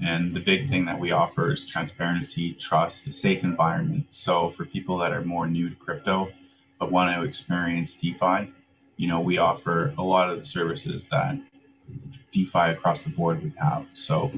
[0.00, 4.06] And the big thing that we offer is transparency, trust, a safe environment.
[4.10, 6.28] So for people that are more new to crypto
[6.78, 8.52] but want to experience DeFi,
[8.96, 11.36] you know, we offer a lot of the services that
[12.30, 13.86] DeFi across the board would have.
[13.94, 14.30] So,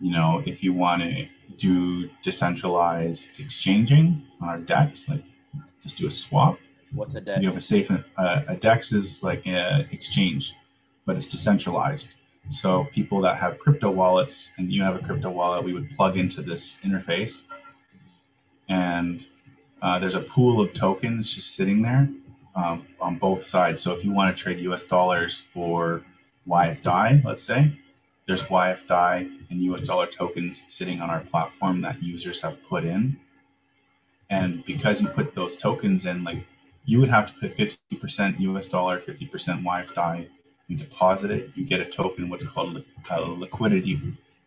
[0.00, 5.22] you know, if you want to do decentralized exchanging on our DEX, like
[5.82, 6.58] just do a swap,
[6.92, 7.42] What's a dex?
[7.42, 7.90] You have a safe.
[7.90, 10.54] Uh, a dex is like an exchange,
[11.04, 12.14] but it's decentralized.
[12.48, 16.16] So people that have crypto wallets and you have a crypto wallet, we would plug
[16.16, 17.42] into this interface,
[18.68, 19.26] and
[19.82, 22.08] uh, there's a pool of tokens just sitting there
[22.54, 23.82] um, on both sides.
[23.82, 24.82] So if you want to trade U.S.
[24.82, 26.02] dollars for
[26.48, 27.78] YFDAI, let's say,
[28.26, 33.18] there's YFDAI and US dollar tokens sitting on our platform that users have put in.
[34.28, 36.44] And because you put those tokens in, like
[36.84, 39.30] you would have to put 50% US dollar, 50%
[39.62, 40.28] YFDAI.
[40.66, 44.00] You deposit it, you get a token, what's called a liquidity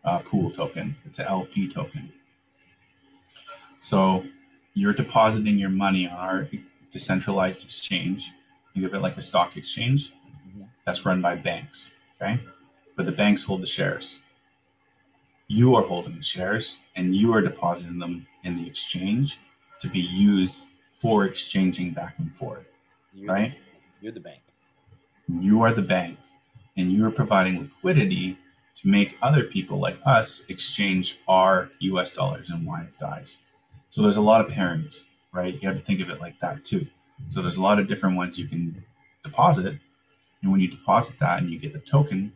[0.04, 0.96] uh, pool token.
[1.06, 2.12] It's an LP token.
[3.78, 4.26] So
[4.74, 6.48] you're depositing your money on our
[6.90, 8.32] decentralized exchange.
[8.74, 10.12] You give it like a stock exchange
[10.84, 11.94] that's run by banks.
[12.20, 12.40] Okay
[13.00, 14.20] but the banks hold the shares.
[15.48, 19.40] You are holding the shares and you are depositing them in the exchange
[19.80, 22.68] to be used for exchanging back and forth.
[23.14, 23.54] You're, right?
[24.02, 24.42] You're the bank.
[25.30, 26.18] You are the bank
[26.76, 28.36] and you are providing liquidity
[28.74, 33.38] to make other people like us exchange our US dollars and YFDAIs.
[33.88, 35.54] So there's a lot of pairings, right?
[35.54, 36.86] You have to think of it like that too.
[37.30, 38.84] So there's a lot of different ones you can
[39.24, 39.78] deposit.
[40.42, 42.34] And when you deposit that and you get the token,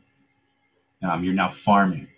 [1.05, 2.09] um, you're now farming.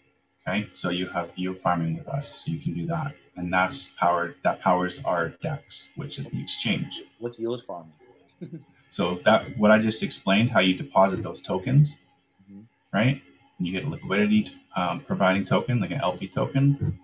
[0.47, 3.89] Okay, so you have yield farming with us, so you can do that, and that's
[3.99, 4.37] powered.
[4.45, 7.03] That powers our DEX, which is the exchange.
[7.19, 7.93] What's yield farming?
[8.91, 11.97] so that what I just explained, how you deposit those tokens,
[12.45, 12.63] mm-hmm.
[12.93, 13.21] right?
[13.59, 17.01] And you get a liquidity um, providing token, like an LP token.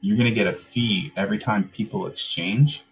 [0.00, 2.84] You're going to get a fee every time people exchange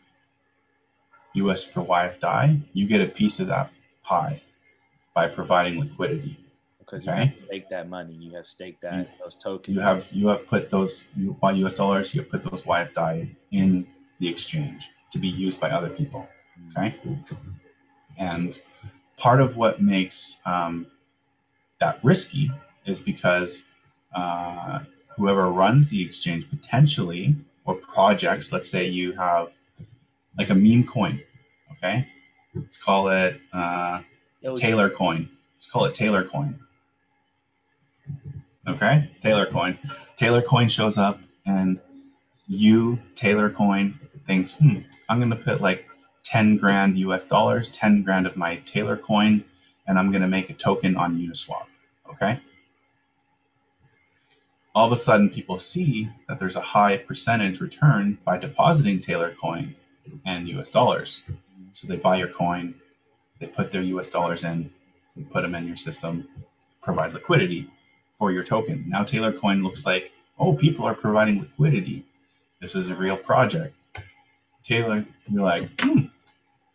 [1.35, 2.63] US for YFDAI.
[2.73, 3.71] You get a piece of that
[4.03, 4.43] pie
[5.15, 6.44] by providing liquidity
[6.85, 7.17] because okay.
[7.17, 8.13] you have stake that money.
[8.13, 9.75] You have staked that you, those tokens.
[9.75, 12.15] You have you have put those you buy US dollars.
[12.15, 13.87] You have put those YFDAI in
[14.21, 16.29] the exchange to be used by other people.
[16.77, 16.95] Okay,
[18.19, 18.61] and
[19.17, 20.87] part of what makes um,
[21.81, 22.51] that risky
[22.87, 23.65] is because
[24.15, 24.81] uh,
[25.17, 28.53] whoever runs the exchange potentially or projects.
[28.53, 29.53] Let's say you have
[30.39, 31.21] like a meme coin.
[31.73, 32.07] Okay,
[32.55, 34.03] let's call it uh,
[34.57, 35.29] Taylor coin.
[35.55, 36.59] Let's call it Taylor coin
[38.67, 39.79] Okay, Taylor Coin.
[40.17, 41.79] Taylor Coin shows up, and
[42.49, 45.87] you, Taylor Coin, thinks, hmm, I'm going to put like
[46.23, 49.45] 10 grand US dollars, 10 grand of my Taylor Coin,
[49.87, 51.67] and I'm going to make a token on Uniswap.
[52.11, 52.41] Okay.
[54.75, 59.35] All of a sudden, people see that there's a high percentage return by depositing Taylor
[59.39, 59.77] Coin
[60.25, 61.23] and US dollars.
[61.73, 62.75] So they buy your coin,
[63.41, 64.71] they put their US dollars in,
[65.17, 66.27] they put them in your system,
[66.81, 67.69] provide liquidity
[68.19, 68.85] for your token.
[68.89, 72.05] Now Taylor Coin looks like, oh, people are providing liquidity.
[72.61, 73.75] This is a real project.
[74.63, 76.07] Taylor, you're like, hmm,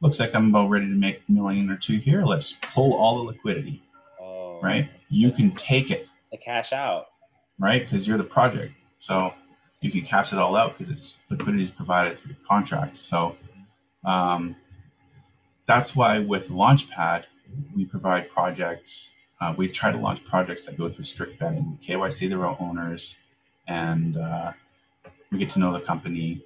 [0.01, 2.23] looks like I'm about ready to make a million or two here.
[2.23, 3.81] Let's pull all the liquidity.
[4.21, 4.89] Oh, right?
[5.09, 6.07] You can take it.
[6.31, 7.07] The cash out.
[7.57, 7.81] Right?
[7.81, 8.73] Because you're the project.
[8.99, 9.33] So
[9.81, 12.99] you can cash it all out because it's liquidity is provided through contracts.
[12.99, 13.35] So
[14.05, 14.55] um,
[15.67, 17.25] that's why with Launchpad,
[17.75, 22.29] we provide projects uh, we try to launch projects that go through strict vetting, KYC
[22.29, 23.17] the real owners,
[23.67, 24.51] and uh,
[25.31, 26.41] we get to know the company.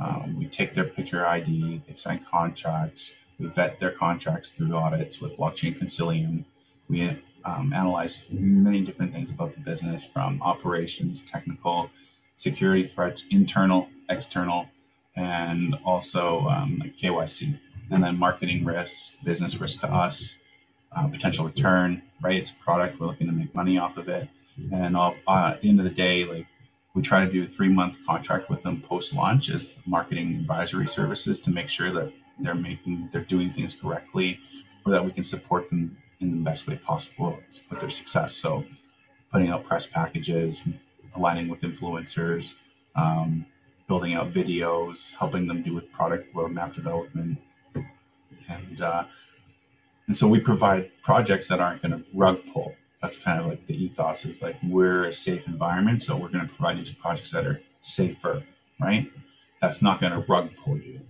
[0.00, 5.20] Um, we take their picture ID, they sign contracts, we vet their contracts through audits
[5.20, 6.44] with Blockchain Consilium.
[6.88, 11.90] We um, analyze many different things about the business from operations, technical,
[12.36, 14.68] security threats, internal, external,
[15.16, 17.58] and also um, like KYC.
[17.90, 20.36] And then marketing risks, business risk to us,
[20.94, 22.36] uh, potential return, right?
[22.36, 22.98] It's a product.
[22.98, 24.28] We're looking to make money off of it.
[24.72, 26.46] And uh, at the end of the day, like
[26.94, 30.88] we try to do a three month contract with them post launch as marketing advisory
[30.88, 34.40] services to make sure that they're making, they're doing things correctly
[34.84, 37.38] or that we can support them in the best way possible
[37.70, 38.34] with their success.
[38.34, 38.64] So
[39.32, 40.66] putting out press packages,
[41.14, 42.54] aligning with influencers,
[42.96, 43.46] um,
[43.86, 47.38] building out videos, helping them do with product roadmap development.
[48.48, 49.04] And uh,
[50.08, 52.74] and so we provide projects that aren't going to rug pull.
[53.02, 56.02] That's kind of like the ethos is like we're a safe environment.
[56.02, 58.42] So we're going to provide you projects that are safer,
[58.80, 59.12] right?
[59.60, 61.00] That's not going to rug pull you.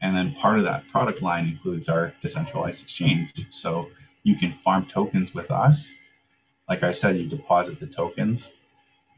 [0.00, 3.46] And then part of that product line includes our decentralized exchange.
[3.50, 3.90] So
[4.22, 5.94] you can farm tokens with us.
[6.68, 8.52] Like I said, you deposit the tokens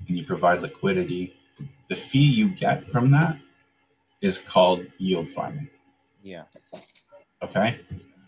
[0.09, 1.37] and you provide liquidity.
[1.91, 3.39] The fee you get from that
[4.23, 5.69] is called yield farming.
[6.23, 6.45] Yeah.
[7.43, 7.81] Okay.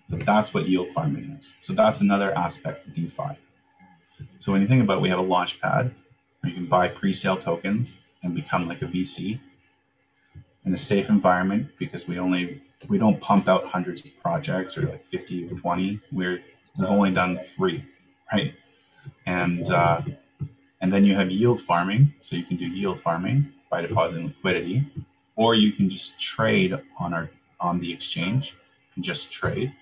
[0.08, 1.56] So that's what yield farming is.
[1.60, 3.36] So that's another aspect of DeFi.
[4.38, 5.94] So when you think about it, we have a launch pad
[6.40, 9.38] where you can buy pre-sale tokens and become like a VC
[10.64, 14.82] in a safe environment because we only we don't pump out hundreds of projects or
[14.82, 16.00] like 50 or 20.
[16.12, 16.42] We're
[16.78, 17.84] we've only done three,
[18.32, 18.54] right?
[19.26, 20.02] And uh,
[20.80, 24.86] and then you have yield farming, so you can do yield farming by depositing liquidity,
[25.36, 27.30] or you can just trade on our
[27.60, 28.56] on the exchange
[28.94, 29.74] and just trade.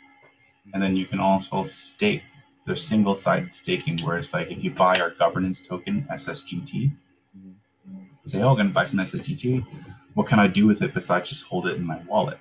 [0.73, 2.23] And then you can also stake.
[2.67, 6.91] There's single-sided staking, where it's like if you buy our governance token SSGT,
[8.25, 9.65] say, "Oh, I'm going to buy some SSGT.
[10.15, 12.39] What can I do with it besides just hold it in my wallet?"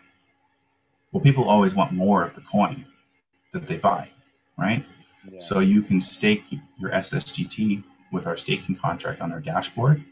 [1.12, 2.86] Well, people always want more of the coin
[3.54, 4.10] that they buy,
[4.58, 4.84] right?
[5.32, 5.40] Yeah.
[5.40, 6.44] So you can stake
[6.78, 10.04] your SSGT with our staking contract on our dashboard,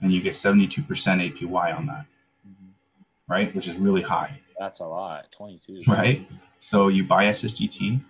[0.00, 2.06] and you get 72% APY on that,
[2.48, 2.72] Mhm.
[3.28, 3.54] right?
[3.54, 5.30] Which is really high, That's a lot.
[5.32, 5.82] 22.
[5.86, 6.26] right?
[6.62, 8.00] So you buy SSGT,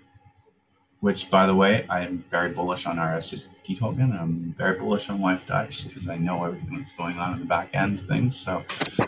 [1.00, 4.12] which, by the way, I am very bullish on our SSGT token.
[4.12, 7.46] I'm very bullish on YFDAI just because I know everything that's going on in the
[7.46, 8.38] back end things.
[8.38, 8.62] So,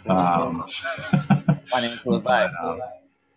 [0.06, 0.64] um,
[2.24, 2.80] but, um,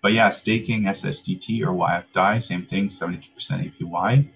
[0.02, 4.30] but yeah, staking SSGT or YFDAI, same thing, 72% APY.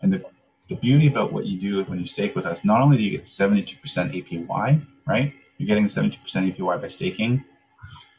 [0.00, 0.24] And the,
[0.68, 3.10] the beauty about what you do when you stake with us, not only do you
[3.10, 5.34] get 72% APY, right?
[5.58, 7.44] You're getting 72% APY by staking.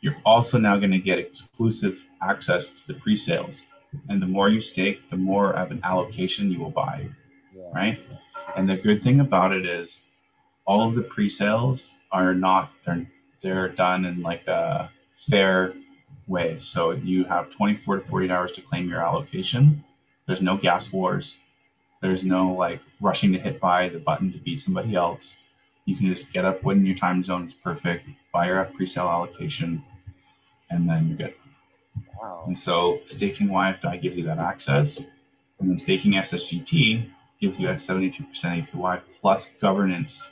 [0.02, 3.68] You're also now going to get exclusive access to the pre-sales.
[4.10, 7.10] And the more you stake, the more of an allocation you will buy
[7.56, 7.64] Yeah.
[7.74, 8.00] right?
[8.56, 10.06] And the good thing about it is
[10.66, 13.06] all of the pre-sales are not they're
[13.42, 15.74] they're done in like a fair
[16.28, 16.58] way.
[16.60, 19.84] So you have 24 to 48 hours to claim your allocation.
[20.28, 21.40] There's no gas wars.
[22.02, 25.38] There's no like rushing to hit buy the button to beat somebody else.
[25.86, 29.84] You can just get up when your time zone is perfect, buy your pre-sale allocation,
[30.72, 31.36] and then you're good.
[32.20, 32.44] Wow.
[32.48, 34.98] And so staking YFDAI gives you that access.
[35.60, 37.10] And then staking SSGT
[37.40, 40.32] gives you a 72% APY plus governance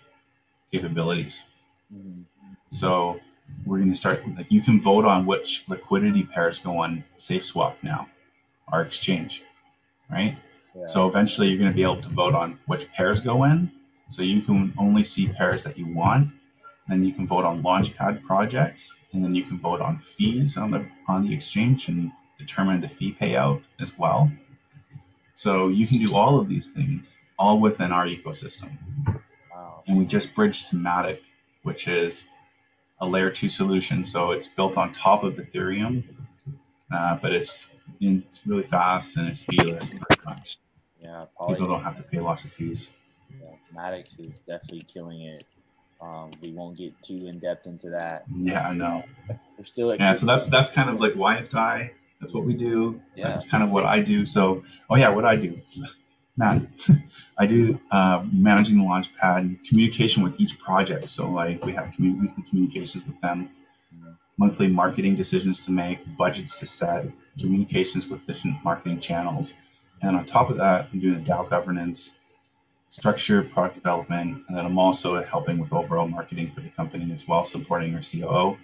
[0.71, 1.45] capabilities.
[1.93, 2.25] Mhm.
[2.71, 3.19] So
[3.65, 7.75] we're going to start, like, you can vote on which liquidity pairs go on SafeSwap
[7.81, 8.09] now,
[8.67, 9.43] our exchange,
[10.09, 10.37] right?
[10.75, 10.85] Yeah.
[10.85, 13.71] So eventually you're going to be able to vote on which pairs go in.
[14.07, 16.31] So you can only see pairs that you want.
[16.89, 20.71] Then you can vote on launchpad projects, and then you can vote on fees on
[20.71, 24.31] the on the exchange and determine the fee payout as well.
[25.33, 28.71] So you can do all of these things all within our ecosystem.
[29.51, 29.83] wow.
[29.87, 31.19] And we just bridged to Matic,
[31.63, 32.27] which is
[32.99, 34.03] a layer two solution.
[34.03, 36.03] So it's built on top of Ethereum,
[36.91, 37.69] uh, but it's
[38.01, 39.89] it's really fast and it's feeless.
[39.89, 40.57] Pretty much.
[41.01, 41.25] Yeah.
[41.47, 42.91] People don't have to pay lots of fees.
[43.41, 45.45] yeah, Matic's is definitely killing it.
[46.01, 48.23] Um, we won't get too in depth into that.
[48.33, 49.03] Yeah, I know.
[49.57, 51.91] We're still Yeah, so that's that's kind of like YFDAI.
[52.19, 53.01] That's what we do.
[53.15, 53.29] Yeah.
[53.29, 54.25] That's kind of what I do.
[54.25, 55.85] So, oh yeah, what I do, So,
[56.37, 56.61] Matt,
[57.37, 61.09] I do uh, managing the launch pad and communication with each project.
[61.09, 63.49] So like we have commu- weekly communications with them,
[63.95, 64.15] Mhm.
[64.37, 67.07] monthly marketing decisions to make, budgets to set,
[67.39, 69.53] communications with different marketing channels,
[70.01, 72.15] and on top of that, I'm doing the DAO governance,
[72.89, 77.27] structure, product development, and then I'm also helping with overall marketing for the company as
[77.27, 78.57] well, supporting our COO.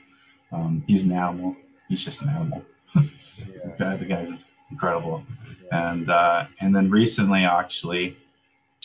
[0.51, 1.55] Um, he's an animal.
[1.87, 2.65] He's just an animal.
[2.95, 4.31] yeah, the guy's
[4.71, 5.23] incredible.
[5.71, 5.91] yeah.
[5.91, 8.17] And uh, and then recently, actually,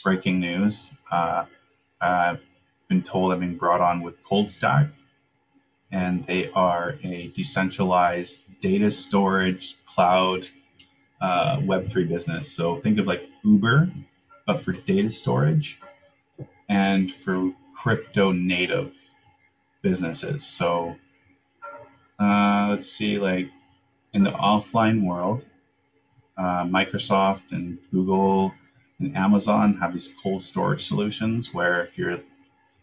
[0.02, 0.92] breaking news.
[1.10, 1.44] Uh,
[2.00, 2.40] I've
[2.88, 4.90] been told I've been brought on with ColdStack,
[5.90, 10.48] and they are a decentralized data storage cloud
[11.20, 12.50] uh, Web three business.
[12.50, 13.90] So think of like Uber,
[14.50, 15.78] but for data storage
[16.68, 19.10] and for crypto native
[19.80, 20.44] businesses.
[20.44, 20.96] So
[22.18, 23.48] uh, let's see, like
[24.12, 25.46] in the offline world,
[26.36, 28.52] uh, Microsoft and Google
[28.98, 32.18] and Amazon have these cold storage solutions where if you're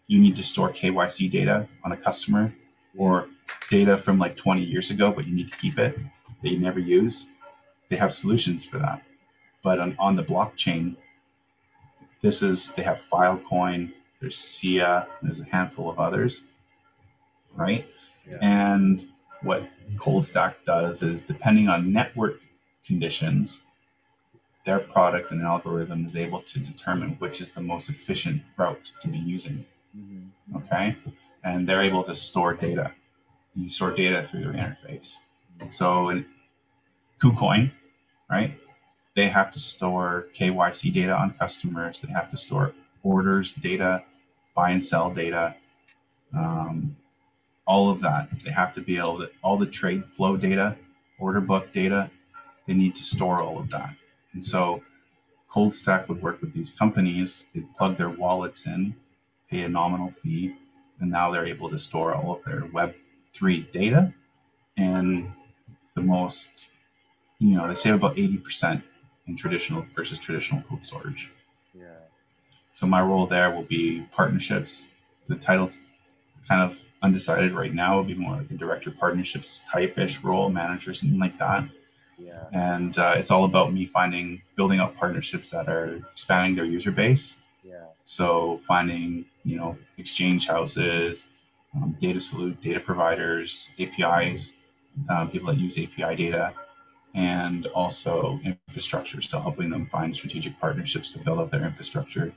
[0.06, 2.54] you need to store KYC data on a customer
[2.96, 3.28] or
[3.68, 5.98] data from like 20 years ago, but you need to keep it
[6.42, 7.26] that you never use.
[7.90, 9.02] They have solutions for that.
[9.62, 10.96] But on, on the blockchain,
[12.20, 16.42] this is they have Filecoin, there's SIA, there's a handful of others,
[17.54, 17.88] right?
[18.28, 18.38] Yeah.
[18.40, 19.04] And
[19.42, 22.40] what ColdStack does is depending on network
[22.84, 23.62] conditions,
[24.64, 29.08] their product and algorithm is able to determine which is the most efficient route to
[29.08, 29.64] be using.
[29.96, 30.28] Mhm.
[30.56, 30.96] Okay.
[31.44, 32.92] And they're able to store data.
[33.54, 35.18] You store data through their interface.
[35.70, 36.26] So in
[37.20, 37.72] KuCoin,
[38.30, 38.58] right?
[39.18, 42.00] They have to store KYC data on customers.
[42.00, 44.04] They have to store orders data,
[44.54, 45.56] buy and sell data,
[46.32, 46.96] um,
[47.66, 48.28] all of that.
[48.44, 50.76] They have to be able to, all the trade flow data,
[51.18, 52.12] order book data,
[52.68, 53.96] they need to store all of that.
[54.34, 54.84] And so
[55.50, 58.94] ColdStack would work with these companies, they'd plug their wallets in,
[59.50, 60.54] pay a nominal fee,
[61.00, 64.14] and now they're able to store all of their Web3 data
[64.76, 65.32] and
[65.96, 66.68] the most,
[67.40, 68.84] you know, they save about 80%
[69.28, 71.30] in traditional versus traditional cold storage.
[71.74, 71.86] Yeah.
[72.72, 74.88] So my role there will be partnerships.
[75.26, 75.82] The title's
[76.48, 77.92] kind of undecided right now.
[77.92, 81.68] It'll be more like a director partnerships type ish role, manager, something like that.
[82.18, 82.46] Yeah.
[82.52, 86.90] And uh, it's all about me finding, building up partnerships that are expanding their user
[86.90, 87.36] base.
[87.62, 87.84] Yeah.
[88.04, 91.26] So finding, you know, exchange houses,
[91.74, 94.54] um, data salute, data providers, APIs,
[95.08, 96.52] um, people that use API data,
[97.14, 99.20] and also infrastructure.
[99.22, 102.32] So helping them find strategic partnerships to build up their infrastructure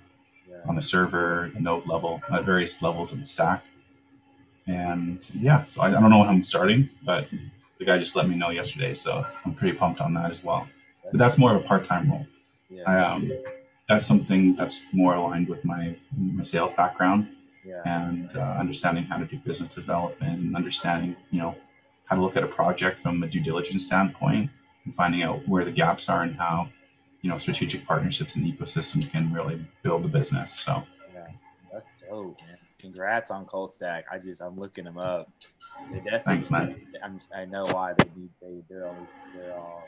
[0.49, 0.57] Yeah.
[0.67, 3.63] on the server, the node level, at various levels of the stack.
[4.67, 7.28] And yeah, so I, I don't know when I'm starting, but
[7.80, 10.67] the guy just let me know yesterday, so I'm pretty pumped on that as well.
[11.03, 12.28] But that's more of a part-time role.
[12.69, 12.84] yeah.
[12.88, 13.32] I, um,
[13.89, 17.28] that's something that's more aligned with my my sales background
[17.65, 17.82] yeah.
[17.86, 21.55] and uh, understanding how to do business development and understanding you know
[22.05, 24.49] how to look at a project from a due diligence standpoint
[24.86, 26.68] and finding out where the gaps are and how
[27.22, 31.28] you know strategic partnerships and ecosystem can really build the business so Yeah,
[31.72, 32.58] that's dope, man.
[32.80, 34.04] Congrats on ColdStack.
[34.12, 35.30] I just I'm looking them up.
[36.26, 36.82] Thanks, man.
[37.04, 39.84] I'm, I know why they need they they're all they're all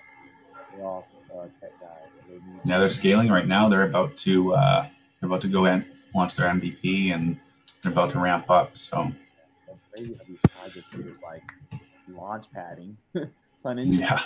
[0.76, 1.90] they're all uh, tech guys.
[2.30, 4.88] They yeah they're scaling right now they're about to uh,
[5.20, 7.40] they're about to go and launch their mvp and
[7.82, 9.12] they're about to ramp up so
[9.68, 11.52] That's crazy how these projects are just like
[12.08, 12.96] launch padding.
[13.64, 14.00] Pun intended.
[14.02, 14.22] yeah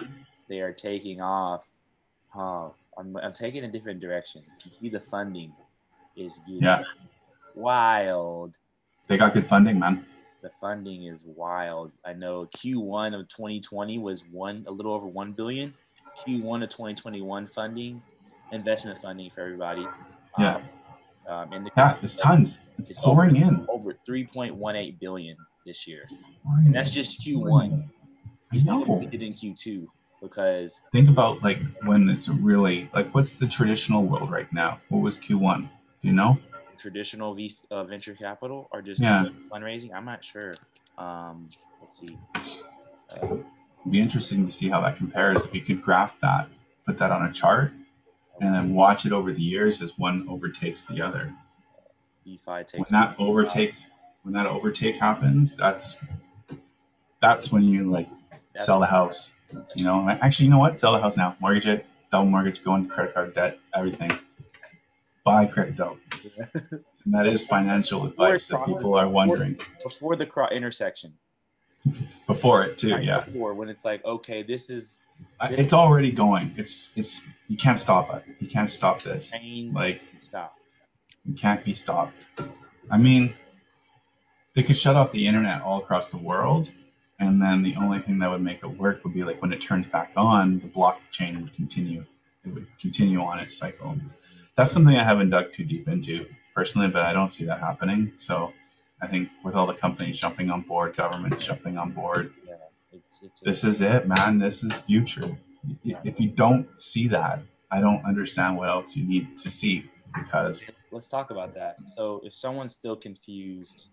[0.50, 1.66] They are taking off.
[2.36, 4.42] Oh, I'm I'm taking a different direction.
[4.66, 5.54] You see the funding
[6.16, 6.84] is getting yeah
[7.56, 8.58] wild.
[9.08, 10.06] they got good funding man
[10.42, 11.92] the funding is wild.
[12.06, 15.74] I know Q1 of 2020 was one a little over one billion.
[16.26, 18.02] Q1 of 2021 funding,
[18.52, 19.86] investment funding for everybody.
[20.40, 20.56] Yeah.
[20.56, 20.64] Um,
[21.28, 25.36] um, and the yeah there's tons it's It's pouring in over 3.18 billion
[25.66, 26.04] this year,
[26.46, 27.84] and that's just Q1.
[28.54, 28.84] I know.
[28.84, 29.88] We did in Q2
[30.22, 35.00] because think about like when it's really like what's the traditional world right now what
[35.00, 35.62] was q1
[36.02, 36.38] do you know
[36.80, 39.26] traditional v, uh, venture capital or just Yeah.
[39.52, 39.92] fundraising.
[39.96, 40.54] I'm not sure.
[41.00, 41.50] Um,
[41.82, 42.16] let's see.
[43.16, 43.44] it'd
[43.90, 46.48] be interesting to see how that compares if you could graph that
[46.86, 47.72] put that on a chart
[48.42, 51.34] and then watch it over the years as one overtakes the other
[52.26, 53.74] DeFi when that overtake
[54.22, 56.06] when that overtake happens that's
[57.22, 59.34] that's when you like That's- sell the house
[59.76, 60.78] you know actually you know what?
[60.78, 61.36] Sell the house now.
[61.40, 61.86] Mortgage it.
[62.12, 64.12] Double mortgage go into credit card debt everything.
[65.24, 65.98] Buy crypto
[67.08, 69.58] and that is financial advice that people are wondering.
[69.84, 71.14] before the cro- intersection.
[72.28, 73.24] before it too yeah.
[73.26, 75.00] Before when it's like, okay, this is
[75.40, 76.54] I- it's already going.
[76.58, 78.24] It's it's you can't stop it.
[78.40, 79.34] You can't stop this.
[79.74, 80.58] Like stop.
[81.26, 82.28] you can't be stopped.
[82.92, 83.34] I mean
[84.54, 86.72] they could shut off the internet all across the world
[87.20, 89.62] and then the only thing that would make it work would be like when it
[89.62, 92.04] turns back on the blockchain would continue
[92.46, 93.96] it would continue on its cycle
[94.56, 98.12] that's something i haven't dug too deep into personally but i don't see that happening
[98.18, 98.54] so
[99.02, 102.54] i think with all the companies jumping on board governments jumping on board Yeah,
[102.92, 103.40] it's it's.
[103.42, 105.38] this is it man this is the future
[105.84, 107.42] if you don't see that
[107.72, 111.78] i don't understand what else you need to see because Let's talk about that.
[111.98, 113.88] So, if someone's still confused,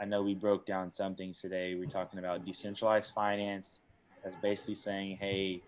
[0.00, 1.74] I know we broke down some things today.
[1.74, 3.80] We're talking about decentralized finance.
[4.22, 5.62] That's basically saying, hey,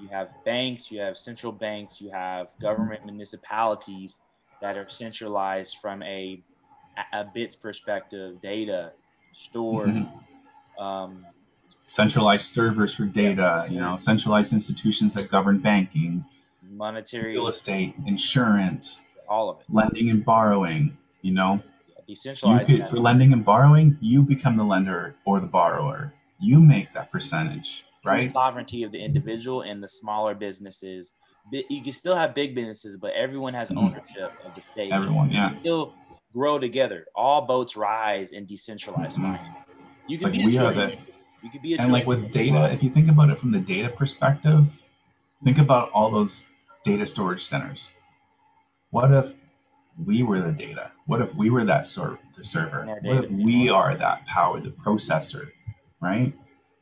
[0.00, 4.20] you have banks, you have central banks, you have government municipalities
[4.60, 6.42] that are centralized from a
[7.12, 8.92] a bits perspective, data
[9.32, 9.88] stored.
[9.88, 10.10] Mhm.
[10.78, 11.26] Um,
[11.86, 16.26] centralized servers for data, you know, centralized institutions that govern banking,
[16.62, 19.66] monetary, real estate, insurance, all of it.
[19.70, 20.98] lending and borrowing.
[21.22, 21.62] You know,
[22.06, 22.66] Decentralized.
[22.66, 26.12] could for lending and borrowing, you become the lender or the borrower.
[26.40, 28.32] You make that percentage, right?
[28.32, 31.12] sovereignty of the individual and the smaller businesses.
[31.50, 33.78] You can still have big businesses, but everyone has Mhm.
[33.78, 34.92] ownership of the state.
[34.92, 35.50] Everyone, yeah.
[35.50, 35.94] can still
[36.32, 37.06] grow together.
[37.14, 39.38] All boats rise in decentralized Mhm.
[39.38, 39.56] finance.
[40.08, 40.96] You It's can like be a we are the
[41.42, 43.58] You could be a and like with data, if you think about it from the
[43.58, 44.80] data perspective,
[45.42, 46.50] think about all those
[46.84, 47.92] data storage centers.
[48.90, 49.36] What if
[50.06, 50.92] we were the data?
[51.06, 52.84] What if we were that sort the server?
[53.02, 55.50] What if we are that power, the processor,
[56.00, 56.32] right?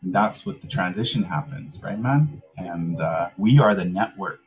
[0.03, 2.43] And that's what the transition happens, right, man?
[2.57, 4.41] And uh, we are the network,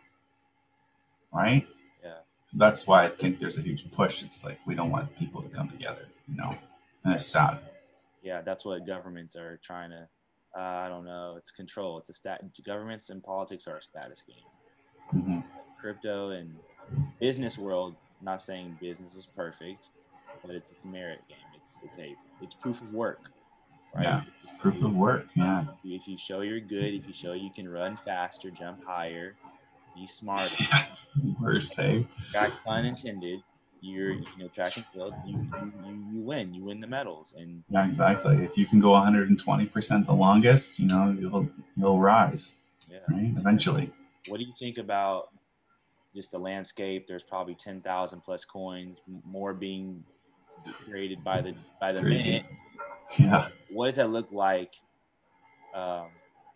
[1.33, 1.67] right?
[2.03, 2.15] Yeah.
[2.47, 4.23] So that's why I think there's a huge push.
[4.23, 6.55] It's like we don't want people to come together, you know,
[7.03, 7.59] and it's sad.
[8.21, 10.07] yeah, that's what governments are trying to.
[10.55, 11.35] Uh, I don't know.
[11.37, 11.97] It's control.
[11.97, 12.41] It's a stat.
[12.63, 15.21] Governments and politics are a status game.
[15.23, 15.39] hmm
[15.81, 16.55] Crypto and
[17.19, 17.95] business world.
[18.23, 19.87] Not saying business is perfect,
[20.45, 21.37] but it's it's a merit game.
[21.61, 23.31] It's it's a it's proof of work.
[23.93, 24.03] right?
[24.03, 25.27] Yeah, it's proof of work.
[25.35, 29.35] Yeah, If you show you're good, if you show you can run faster, jump higher,
[29.95, 31.75] be smarter, That's the worst.
[31.75, 33.43] Hey, track pun intended.
[33.81, 35.13] You're you know track and field.
[35.25, 36.53] You you, you you win.
[36.53, 38.37] You win the medals, and yeah, exactly.
[38.37, 42.55] If you can go 120 percent the longest, you know, you'll you'll rise,
[42.89, 42.99] yeah.
[43.09, 43.33] right?
[43.37, 43.91] Eventually.
[44.29, 45.27] What do you think about
[46.15, 47.07] just the landscape?
[47.07, 50.03] There's probably ten thousand plus coins, more being
[50.85, 52.29] created by the by It's the crazy.
[52.31, 52.45] minute.
[53.19, 54.75] Yeah, What does that look like
[55.73, 56.07] um,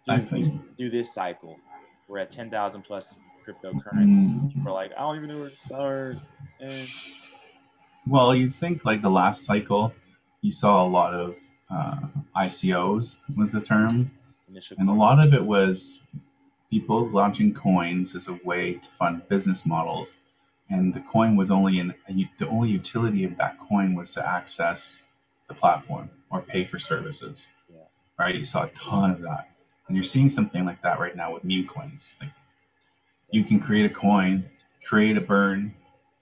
[0.05, 1.60] through, this, through this cycle?
[2.08, 4.53] We're at ten thousand plus cryptocurrency.
[4.55, 4.66] Mm.
[4.66, 6.18] Are like, I don't even know where to start.
[6.60, 6.88] And
[8.08, 9.93] Well, you'd think like the last cycle,
[10.41, 11.38] you saw a lot of
[11.70, 11.99] uh,
[12.36, 14.10] ICOs was the term,
[14.49, 16.01] initial and a lot of it was
[16.70, 20.18] people launching coins as a way to fund business models,
[20.70, 25.07] and the coin was only in the only utility of that coin was to access
[25.47, 27.47] the platform or pay for services.
[27.70, 27.84] Yeah.
[28.20, 28.36] Right?
[28.36, 29.49] You saw a ton of that,
[29.88, 32.15] and you're seeing something like that right now with meme coins.
[32.20, 32.32] Like
[33.32, 34.49] you can create a coin,
[34.86, 35.76] create a burn,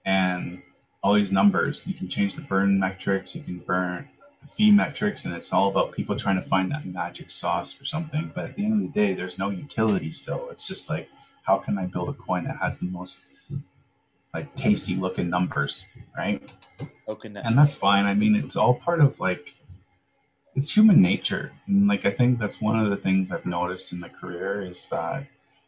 [0.04, 0.62] and
[1.02, 1.86] all these numbers.
[1.86, 4.08] You can change the burn metrics, you can burn
[4.48, 8.30] fee metrics, and it's all about people trying to find that magic sauce for something.
[8.34, 10.48] But at the end of the day, there's no utility still.
[10.50, 11.08] It's just like,
[11.42, 13.26] how can I build a coin that has the most
[14.34, 15.86] like tasty looking numbers,
[16.16, 16.42] right?
[17.34, 18.04] that And that's fine.
[18.04, 19.54] I mean, it's all part of like
[20.54, 21.52] it's human nature.
[21.66, 24.88] And like I think that's one of the things I've noticed in my career is
[24.90, 25.26] that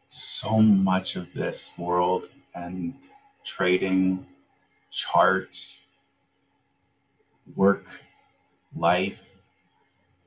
[0.09, 2.95] so much of this world and
[3.45, 4.27] trading
[4.91, 5.87] charts
[7.55, 8.03] work
[8.75, 9.35] life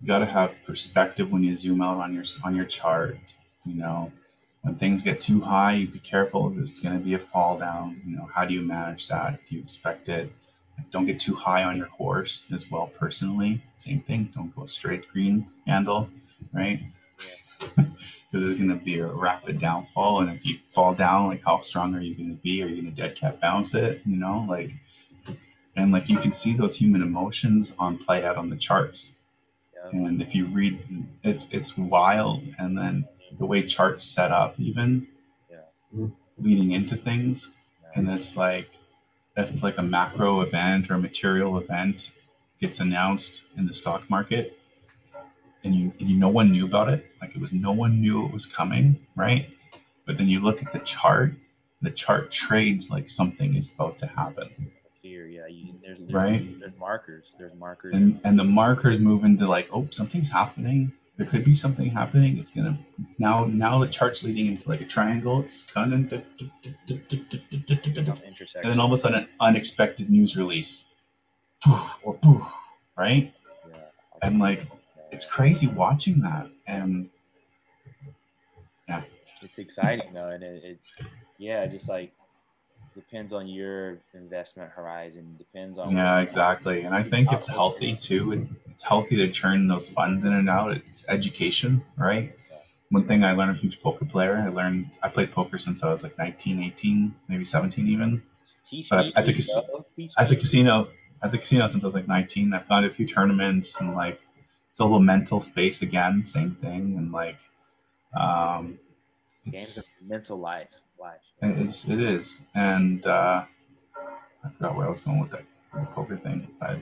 [0.02, 3.18] you got to have perspective when you zoom out on your on your chart
[3.66, 4.12] you know?
[4.64, 8.02] When things get too high you be careful there's going to be a fall down
[8.06, 9.40] you know how do you manage that?
[9.48, 10.32] Do you expect it?
[10.92, 13.62] Don't get too high on your horse as well personally.
[13.78, 16.10] Same thing don't go straight green handle
[16.54, 16.82] right?
[18.32, 21.60] Because there's going to be a rapid downfall and if you fall down like how
[21.60, 22.64] strong are you going to be?
[22.64, 24.46] Are you going to dead cat bounce it you know?
[24.48, 24.72] Like
[25.76, 29.16] and like you can see those human emotions on play out on the charts.
[29.74, 30.80] Yeah, and if you read
[31.24, 32.44] it's it's wild.
[32.58, 33.08] And then
[33.38, 35.08] the way charts set up even
[35.50, 36.08] Yeah.
[36.38, 37.52] leading into things.
[37.96, 38.70] And it's like
[39.36, 42.12] if like a macro event or a material event
[42.60, 44.58] gets announced in the stock market
[45.64, 48.26] and you and you no one knew about it like it was no one knew
[48.26, 49.50] it was coming right?
[50.06, 51.34] But then you look at the chart
[51.82, 54.72] the chart trades like something is about to happen
[55.02, 55.28] fear.
[55.28, 56.60] Yeah, you, there's, there's Right.
[56.60, 57.32] There's markers.
[57.38, 57.94] There's markers.
[57.96, 62.38] and and the markers move into like oh something's happening there could be something happening
[62.38, 62.78] it's gonna
[63.20, 66.24] now now the chart's leading into like a triangle it's kind of and
[68.64, 70.86] then all of a sudden an unexpected news release
[72.04, 72.42] or poof,
[72.98, 73.34] right
[73.70, 73.78] yeah,
[74.24, 74.66] and like
[75.12, 77.10] it's crazy watching that and
[78.88, 79.04] yeah,
[79.42, 80.80] it's exciting though, and it, it
[81.38, 82.14] yeah, just like
[82.96, 85.36] depends on your investment horizon.
[85.38, 89.90] Depends on yeah exactly and i think it's healthy too it's healthy to churn those
[89.90, 92.36] funds in and out it's education right
[92.90, 95.84] one thing i learned i'm a huge poker player i learned i played poker since
[95.84, 98.22] i was like 19 18 maybe 17 even
[98.66, 99.86] Teach but me, at the please, cas- bro.
[99.96, 100.88] Teach at the casino
[101.24, 102.54] at the casino since I was like 19.
[102.54, 104.20] I've gone to a few tournaments and like
[104.70, 106.96] it's a little mental space again, same thing.
[106.98, 107.38] And like
[108.20, 108.80] um
[109.46, 110.70] Games it's of mental life.
[111.02, 111.22] Life.
[111.42, 112.42] it's it is.
[112.56, 113.44] And uh
[114.44, 115.44] I forgot where I was going with that
[115.74, 116.48] the poker thing.
[116.60, 116.78] But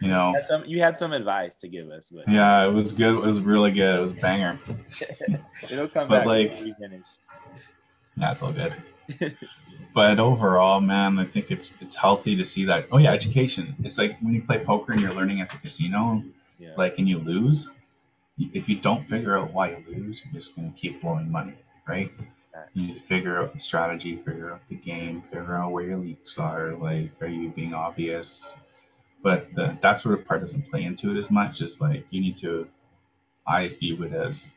[0.00, 2.72] you know, You had some, you had some advice to give us, but yeah, it
[2.72, 3.14] was good.
[3.14, 3.96] It was really good.
[3.98, 4.58] It was a banger.
[5.70, 7.06] it'll come But, back like- when we finish.
[8.16, 8.74] Yeah, it's all good.
[9.94, 12.86] but overall, man, I think it's it's healthy to see that.
[12.92, 13.74] Oh yeah, education.
[13.84, 16.22] It's like when you play poker and you're learning at the casino,
[16.58, 16.74] Yeah.
[16.76, 17.70] like and you lose
[18.38, 21.52] if you don't figure out why you lose you're just going to keep blowing money
[21.86, 22.10] right.
[22.74, 25.98] You need to figure out the strategy figure out the game figure out where your
[25.98, 28.56] leaks are like are you being obvious
[29.22, 32.20] but the, that sort of part doesn't play into it as much just like you
[32.20, 32.66] need to
[33.46, 34.50] i view it as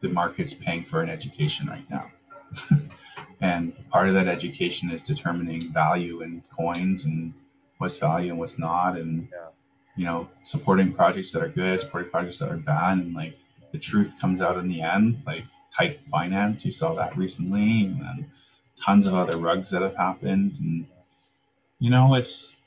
[0.00, 2.10] the market's paying for an education right now
[3.40, 7.32] and part of that education is determining value in coins and
[7.78, 9.48] what's value and what's not and Yeah.
[9.96, 13.36] you know supporting projects that are good supporting projects that are bad and like
[13.72, 15.44] the truth comes out in the end like
[15.76, 16.64] tight finance.
[16.64, 18.30] You saw that recently and then
[18.80, 20.86] tons of other rugs that have happened and
[21.78, 22.60] you know it's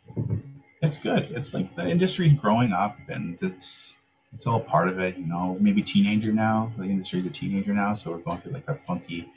[0.82, 1.32] it's good.
[1.32, 3.98] It's like the industry's growing up and it's
[4.34, 6.72] it's all part of it you know maybe teenager now.
[6.78, 9.30] The industry's a teenager now so we're going through like that funky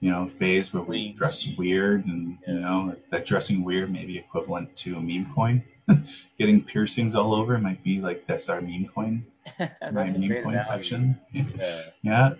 [0.00, 4.18] you know phase where we dress weird and you know that dressing weird may be
[4.18, 5.62] equivalent to a meme coin.
[6.38, 9.26] Getting piercings all over might be like that's our meme coin,
[9.58, 10.62] my meme coin analogy.
[10.62, 11.20] section.
[11.32, 11.82] Yeah.
[12.02, 12.34] yeah,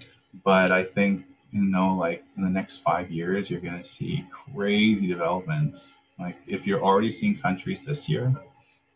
[0.45, 5.07] but I think you know, like in the next five years, you're gonna see crazy
[5.07, 5.97] developments.
[6.19, 8.35] Like if you're already seeing countries this year,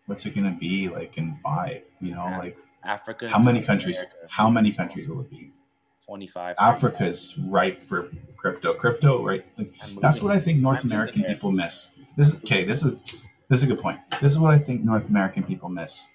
[0.07, 1.83] what's it gonna be like in five?
[2.01, 3.29] You know, like Africa.
[3.29, 3.99] how many countries?
[3.99, 5.51] America, How many countries will it be?
[6.07, 6.57] 25.
[6.59, 8.75] Africa's ripe for crypto.
[8.75, 9.45] Crypto, right?
[9.57, 11.93] Like, that's what I think North I'm American people miss.
[12.17, 12.65] This is okay.
[12.65, 13.99] This is this is a good point.
[14.21, 16.07] This is what I think North American people miss,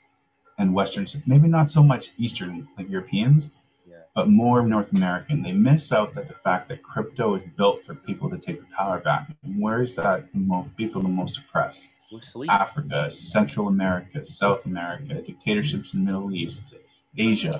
[0.57, 3.53] and Western, maybe not so much Eastern like Europeans.
[4.16, 5.43] But more North American.
[5.43, 8.68] They miss out that the fact that crypto is built for people to take the
[8.76, 9.30] power back.
[9.43, 11.89] And where is that the mo- people the most oppressed?
[12.49, 16.74] Africa, Central America, South America, dictatorships in the Middle East,
[17.16, 17.53] Asia.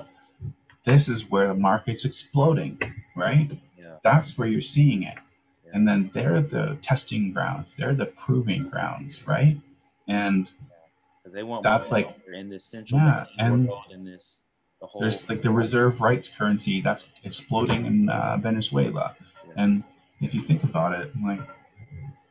[0.84, 2.80] This is where the market's exploding,
[3.14, 3.50] right?
[3.78, 3.96] Yeah.
[4.02, 5.18] That's where you're seeing it.
[5.64, 5.70] Yeah.
[5.74, 9.56] And then they're the testing grounds, they're the proving grounds, right?
[10.08, 10.50] And
[11.22, 14.42] 'Cause They want That's like- in this central Yeah, and in this
[14.80, 15.00] the whole.
[15.00, 19.16] there's like the reserve rights currency that's exploding in uh, Venezuela.
[19.46, 19.52] Yeah.
[19.56, 19.84] And
[20.20, 21.40] if you think about it, like,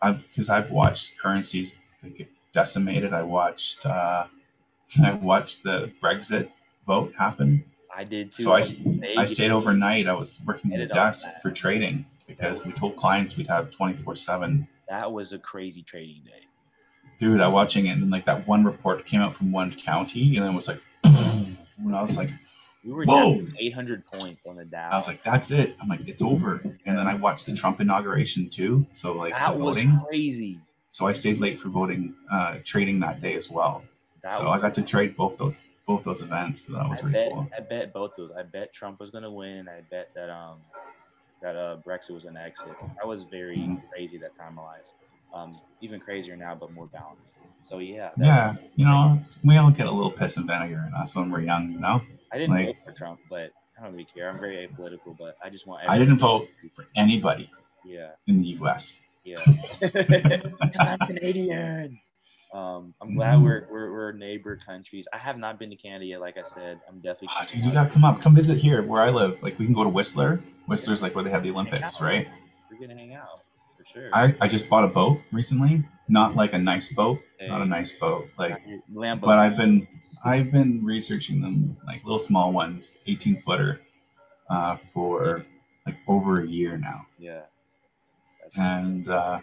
[0.02, 3.14] I've because I've watched currencies that get decimated.
[3.14, 4.26] I watched, uh,
[5.04, 6.50] I watched the Brexit
[6.86, 7.64] vote happen.
[7.96, 8.44] I did too.
[8.44, 8.64] So I,
[9.18, 10.08] I stayed overnight.
[10.08, 14.16] I was working at a desk for trading because we told clients we'd have 24
[14.16, 14.68] 7.
[14.88, 16.46] That was a crazy trading day.
[17.18, 20.38] Dude, I was watching it and like that one report came out from one county
[20.38, 20.82] and it was like,
[21.86, 22.30] and I was like,
[22.84, 23.46] We were Whoa!
[23.60, 24.90] 800 points on the Dow.
[24.92, 25.76] I was like, that's it.
[25.82, 26.62] I'm like, it's over.
[26.86, 28.86] And then I watched the Trump inauguration too.
[28.94, 30.02] So like that the was voting.
[30.08, 30.60] crazy.
[30.92, 33.84] So I stayed late for voting, uh, trading that day as well.
[34.24, 36.68] That so I got to trade both those both those events.
[36.68, 37.48] So that was I really bet, cool.
[37.58, 38.32] I bet both those.
[38.38, 39.68] I bet Trump was gonna win.
[39.68, 40.60] I bet that um
[41.42, 42.76] that uh Brexit was gonna exit.
[43.00, 43.82] That was very Mhm.
[43.92, 44.86] crazy that time of life.
[45.34, 47.34] Um, even crazier now, but more balanced.
[47.64, 50.94] So yeah, that- Yeah, you know, we all get a little piss and vinegar in
[50.94, 52.02] us when we're young, you know?
[52.32, 54.30] I didn't like- vote for Trump, but I don't really care.
[54.30, 55.84] I'm very apolitical, but I just want.
[55.88, 57.50] I didn't vote for anybody
[57.86, 59.02] Yeah, in the US.
[59.24, 59.38] yeah.
[60.80, 62.00] I'm Canadian.
[62.52, 65.08] Um, I'm glad we're, we're we're neighbor countries.
[65.14, 66.20] I have not been to Canada yet.
[66.20, 67.30] Like I said, I'm definitely.
[67.40, 68.22] Oh, dude, you gotta come up.
[68.22, 69.42] Come visit here where I live.
[69.44, 70.42] Like we can go to Whistler.
[70.66, 72.28] Whistler's like where they have the Olympics, right?
[72.72, 73.46] We're gonna hang out for
[73.94, 74.10] sure.
[74.14, 75.84] I, I just bought a boat recently.
[76.08, 77.20] Not like a nice boat.
[77.42, 78.30] Not a nice boat.
[78.38, 78.62] Like
[78.94, 79.22] Lambo.
[79.22, 79.88] but I've been
[80.24, 83.80] I've been researching them like little small ones, 18 footer,
[84.50, 85.46] uh, for
[85.86, 87.06] like over a year now.
[87.18, 87.42] Yeah.
[88.42, 89.40] That's, And uh,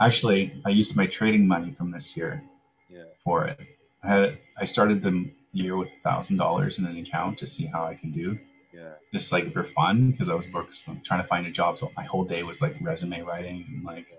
[0.00, 2.42] actually, I used my trading money from this year
[2.88, 3.02] yeah.
[3.22, 3.58] for it.
[4.02, 7.66] I had I started the year with a thousand dollars in an account to see
[7.66, 8.38] how I can do,
[8.74, 8.92] Yeah.
[9.12, 11.78] just like for fun, because I was focused on trying to find a job.
[11.78, 14.06] So my whole day was like resume writing and like.
[14.10, 14.16] Yeah.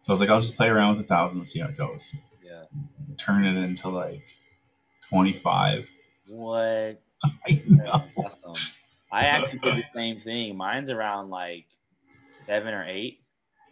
[0.00, 1.76] So I was like, I'll just play around with a thousand and see how it
[1.76, 2.14] goes.
[2.42, 2.62] Yeah.
[3.18, 4.22] Turn it into like
[5.08, 5.90] twenty five.
[6.28, 7.00] What?
[7.46, 8.04] I know.
[9.10, 10.56] I actually did the same thing.
[10.56, 11.66] Mine's around like
[12.46, 13.20] seven or eight.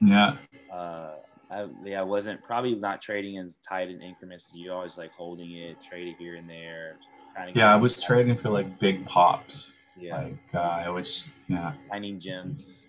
[0.00, 0.36] Yeah,
[0.70, 1.14] Uh,
[1.50, 4.52] I, yeah, I wasn't probably not trading as tight in increments.
[4.54, 6.96] You always like holding it, trade it here and there.
[7.54, 7.72] Yeah.
[7.72, 9.75] I was trading for like big pops.
[9.98, 11.72] Yeah, Like uh, I was, yeah.
[11.88, 12.84] finding gems.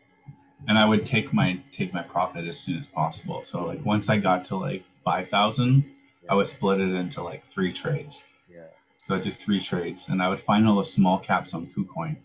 [0.67, 3.43] and I would take my take my profit as soon as possible.
[3.43, 5.85] So like once I got to like five thousand,
[6.29, 8.23] I would split it into like three trades.
[8.53, 8.63] Yeah,
[8.97, 12.17] So I did three trades, and I would find all the small caps on KuCoin.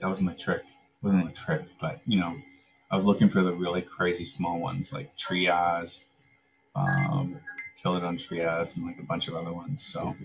[0.00, 0.62] That was my trick.
[0.62, 2.34] It wasn't a trick, but you know,
[2.90, 6.06] I was looking for the really crazy small ones like Trias,
[6.74, 7.38] um,
[7.80, 9.82] Killed It on Trias, and like a bunch of other ones.
[9.84, 10.16] So,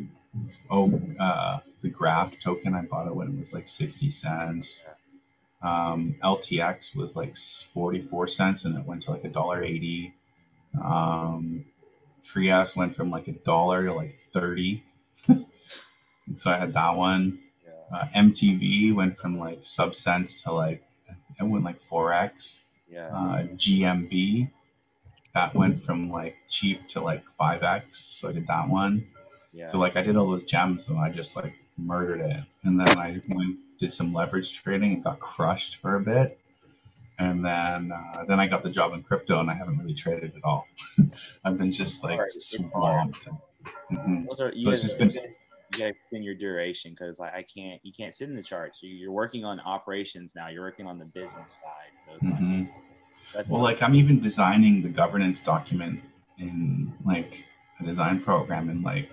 [0.69, 4.85] oh, uh, the Graph token, I bought it when it was like sixty cents.
[5.61, 7.35] Um, LTX was like
[7.73, 10.13] forty-four cents, and it went to like a dollar eighty.
[10.83, 11.65] Um,
[12.23, 14.83] Trias went from like a dollar to like thirty.
[16.35, 17.39] so I had that one.
[17.91, 20.83] Uh, MTV went from like sub cents to like
[21.39, 22.63] it went like four x.
[22.89, 23.07] yeah.
[23.07, 24.51] Uh, GMB
[25.33, 27.99] that went from like cheap to like five x.
[27.99, 29.07] So I did that one.
[29.53, 29.65] Yeah.
[29.65, 32.43] So like I did all those gems and I just like murdered it.
[32.63, 36.37] And then I went did some leverage trading and got crushed for a bit.
[37.17, 40.33] And then uh, then I got the job in crypto and I haven't really traded
[40.35, 40.67] at all.
[41.45, 42.31] I've been just like hard.
[42.41, 43.27] swamped.
[43.91, 44.27] Mhm.
[44.29, 45.19] Are, So it's just been you
[45.79, 48.81] gotta- extend your duration because like I can't you can't sit in the charts.
[48.83, 50.47] You- You're working on operations now.
[50.47, 51.91] You're working on the business side.
[52.05, 52.69] So it's like Mhm.
[53.33, 56.01] that's Well, like I'm even designing the governance document
[56.37, 57.45] in like
[57.79, 59.09] a design program, and like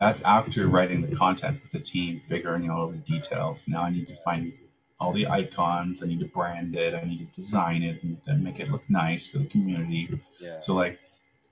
[0.00, 3.66] that's after writing the content with the team, figuring out all the details.
[3.66, 4.52] Now I need to find
[5.00, 6.02] all the icons.
[6.02, 6.94] I need to brand it.
[6.94, 10.08] I need to design it and, and make it look nice for the community.
[10.40, 10.98] yeah, So like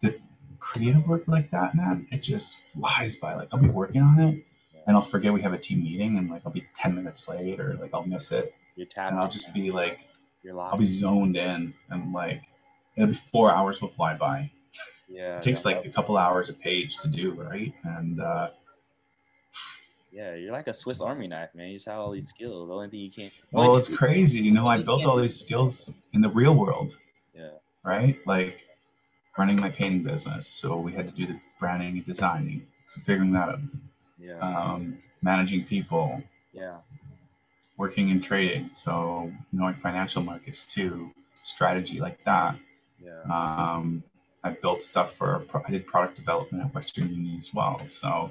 [0.01, 0.19] the
[0.59, 3.35] creative work like that, man, it just flies by.
[3.35, 4.45] Like I'll be working on it
[4.87, 7.61] and I'll forget we have a team meeting and like I'll be 10 minutes late
[7.61, 8.55] or like I'll miss it.
[8.77, 9.13] You're tapped.
[9.13, 10.09] And I'll just be like,
[10.43, 10.59] You're.
[10.61, 12.43] I'll be zoned in and like
[12.97, 14.51] it'll be four hours will fly by.
[15.15, 15.37] Yeah.
[15.37, 17.73] It takes like a couple hours a page to do, right?
[17.85, 18.51] And uh,
[20.13, 21.69] Yeah, you're like a Swiss Army knife, man.
[21.69, 22.69] You just have all these skills.
[22.69, 23.33] The only thing you can't.
[23.53, 24.39] well, it's crazy.
[24.41, 26.97] You know, I built all these skills in the real world,
[27.35, 27.51] Yeah.
[27.85, 28.17] right?
[28.27, 28.67] Like
[29.39, 30.47] running my painting business.
[30.47, 32.67] So we had to do the branding and designing.
[32.87, 33.61] So figuring that out,
[34.19, 34.39] Yeah.
[34.39, 36.77] um, managing people, yeah.
[37.77, 38.71] working in trading.
[38.75, 41.11] So knowing financial markets too,
[41.43, 42.57] strategy like that.
[43.05, 43.21] Yeah.
[43.39, 44.05] Um,
[44.45, 47.81] I built stuff for, I did product development at Western Union as well.
[47.87, 48.31] So,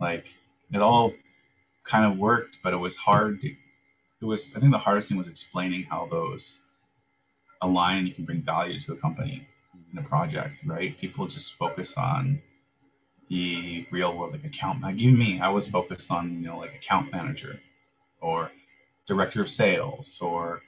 [0.00, 0.26] like,
[0.72, 1.12] it all
[1.82, 3.40] kind of worked, but it was hard.
[3.40, 6.62] To, it was, I think the hardest thing was explaining how those
[7.60, 9.48] align and you can bring value to a company
[9.92, 10.96] in a project, right?
[10.96, 12.40] People just focus on
[13.28, 16.74] the real world, like account, like even me, I was focused on, you know, like
[16.74, 17.60] account manager
[18.20, 18.52] or
[19.06, 20.62] director of sales or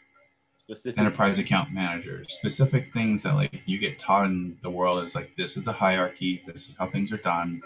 [0.68, 0.98] Specific.
[0.98, 5.30] enterprise account manager specific things that like you get taught in the world is like
[5.36, 7.62] this is the hierarchy this is how things are done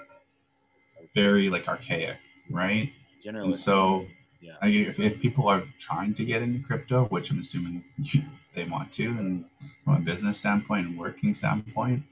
[1.14, 2.18] very like archaic
[2.50, 2.92] right
[3.24, 3.46] Generally.
[3.46, 4.06] and so
[4.42, 4.52] Yeah.
[4.62, 8.22] like, if, if people are trying to get into crypto which i'm assuming you,
[8.54, 9.46] they want to and
[9.84, 12.02] from a business standpoint and working standpoint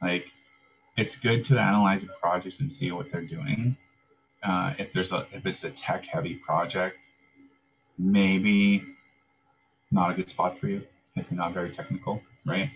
[0.00, 0.32] like
[0.96, 3.76] it's good to analyze a project and see what they're doing
[4.42, 6.96] uh, if there's a if it's a tech heavy project
[7.98, 8.84] maybe
[9.92, 10.82] not a good spot for you
[11.16, 12.70] if you're not very technical right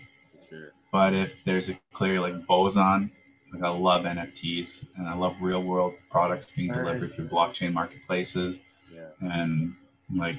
[0.49, 0.71] Sure.
[0.91, 3.11] but if there's a clear like boson
[3.53, 6.77] like i love nfts and i love real world products being Right.
[6.79, 8.59] delivered through blockchain marketplaces
[8.93, 9.09] Yeah.
[9.21, 9.73] and
[10.15, 10.37] like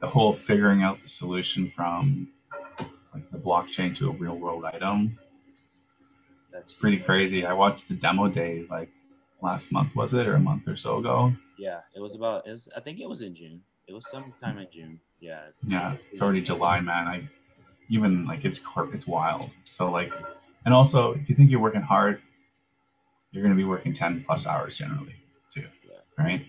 [0.00, 2.28] the whole figuring out the solution from
[3.14, 5.18] like the blockchain to a real world item
[6.52, 8.90] That's pretty crazy i watched the demo day like
[9.42, 11.80] last month was it or a month or so ago Yeah.
[11.94, 12.46] It was about.
[12.48, 12.68] It was.
[12.76, 13.60] I think it was in June.
[13.86, 15.00] It was sometime in June.
[15.20, 15.40] Yeah.
[15.66, 17.26] yeah it's already july man i
[17.88, 18.60] even like it's
[18.92, 20.12] it's wild so like
[20.66, 22.20] and also if you think you're working hard
[23.32, 25.14] you're going to be working 10 plus hours generally
[25.50, 26.22] too Yeah.
[26.22, 26.46] right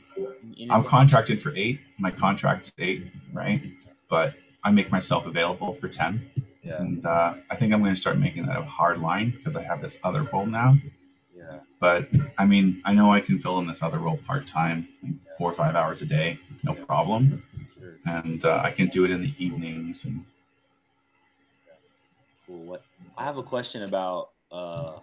[0.70, 3.62] i'm contracted for eight my contract's eight right
[4.10, 4.34] but
[4.66, 6.30] i make myself available for 10
[6.62, 6.82] Yeah.
[6.82, 9.64] and uh, i think i'm going to start making that a hard line because i
[9.64, 10.78] have this other role now
[11.34, 11.60] Yeah.
[11.80, 15.50] but i mean i know i can fill in this other role part-time like four
[15.50, 17.44] or five hours a day no problem
[18.06, 20.26] and uh, i can do it in the evenings and
[22.46, 22.64] Cool.
[22.64, 22.84] What?
[23.18, 24.30] I have a question about.
[24.52, 25.00] Uh.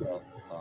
[0.00, 0.58] well, Um,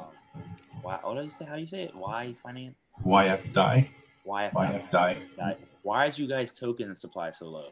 [0.81, 0.99] why?
[1.01, 1.45] What do you say?
[1.45, 1.95] How do you say it?
[1.95, 2.91] Why finance?
[3.05, 3.87] YFDAI
[4.23, 4.51] Why?
[4.53, 7.67] YFDAI Why did you guys token supply so low?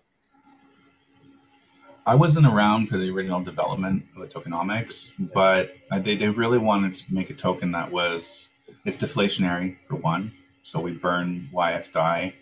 [2.06, 6.96] I wasn't around for the original development of the tokenomics, but they, they really wanted
[6.96, 8.50] to make a token that was
[8.86, 10.32] it's deflationary for one.
[10.68, 12.34] So we burn YFDAI,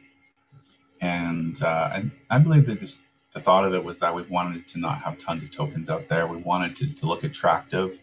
[0.99, 3.03] and uh, I, I believe that this,
[3.36, 6.07] the thought of it was that we wanted to not have tons of tokens out
[6.07, 6.26] there.
[6.26, 7.99] We wanted to, to look attractive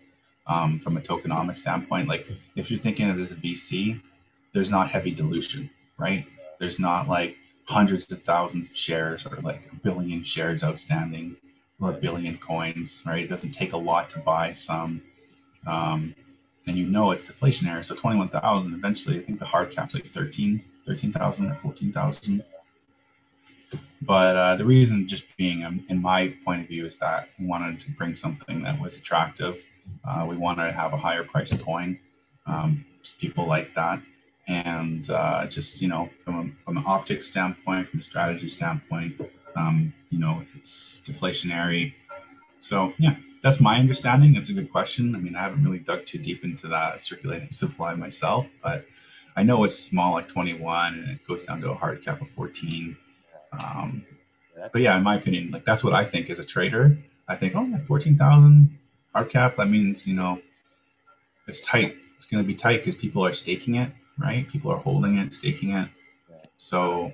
[0.47, 2.07] um, from a tokenomic standpoint.
[2.07, 4.01] Like if you're thinking of it as a VC,
[4.53, 6.25] there's not heavy dilution, right?
[6.61, 11.35] There's not like hundreds of thousands of shares or like a billion shares outstanding
[11.81, 13.25] or a billion coins, right?
[13.25, 15.03] It doesn't take a lot to buy some.
[15.67, 16.15] Um,
[16.67, 17.85] and you know it's deflationary.
[17.85, 22.45] So 21,000, eventually, I think the hard cap's like 13, 13,000 or 14,000.
[24.01, 27.47] But uh, the reason just being, um, in my point of view, is that we
[27.47, 29.65] wanted to bring something that was attractive.
[30.05, 31.99] Uh, we wanted to have a higher price coin.
[32.47, 32.85] Um,
[33.19, 34.01] people like that.
[34.49, 39.21] And uh, just, you know, from, a, from an optics standpoint, from a strategy standpoint,
[39.57, 41.95] um, you know, it's deflationary.
[42.59, 44.33] So yeah, that's my understanding.
[44.33, 45.15] That's a good question.
[45.15, 48.87] I mean, I haven't really dug too deep into that circulating supply myself, but
[49.35, 52.29] I know it's small, like 21, and it goes down to a hard cap of
[52.31, 52.97] 14.
[53.65, 54.05] Um,
[54.57, 56.99] That's but yeah, in my opinion, like that's what I think as a trader.
[57.29, 58.79] I think, oh, yeah, 14,000
[59.15, 59.57] hard cap.
[59.57, 60.41] That means, you know,
[61.47, 61.97] it's tight.
[62.17, 64.49] It's going to be tight because people are staking it, right?
[64.49, 65.89] People are holding it, staking it.
[66.57, 67.13] So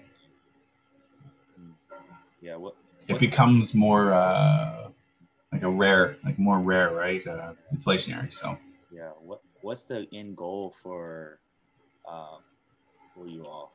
[2.43, 2.57] Yeah.
[2.57, 2.75] What?
[3.07, 4.88] it becomes more uh,
[5.59, 7.27] like a rare, like more rare, right?
[7.27, 8.33] Uh, inflationary.
[8.33, 8.57] So
[8.93, 9.11] Yeah.
[9.21, 9.41] What?
[9.61, 11.41] What's the end goal for?
[12.09, 12.39] Um,
[13.15, 13.73] for you all?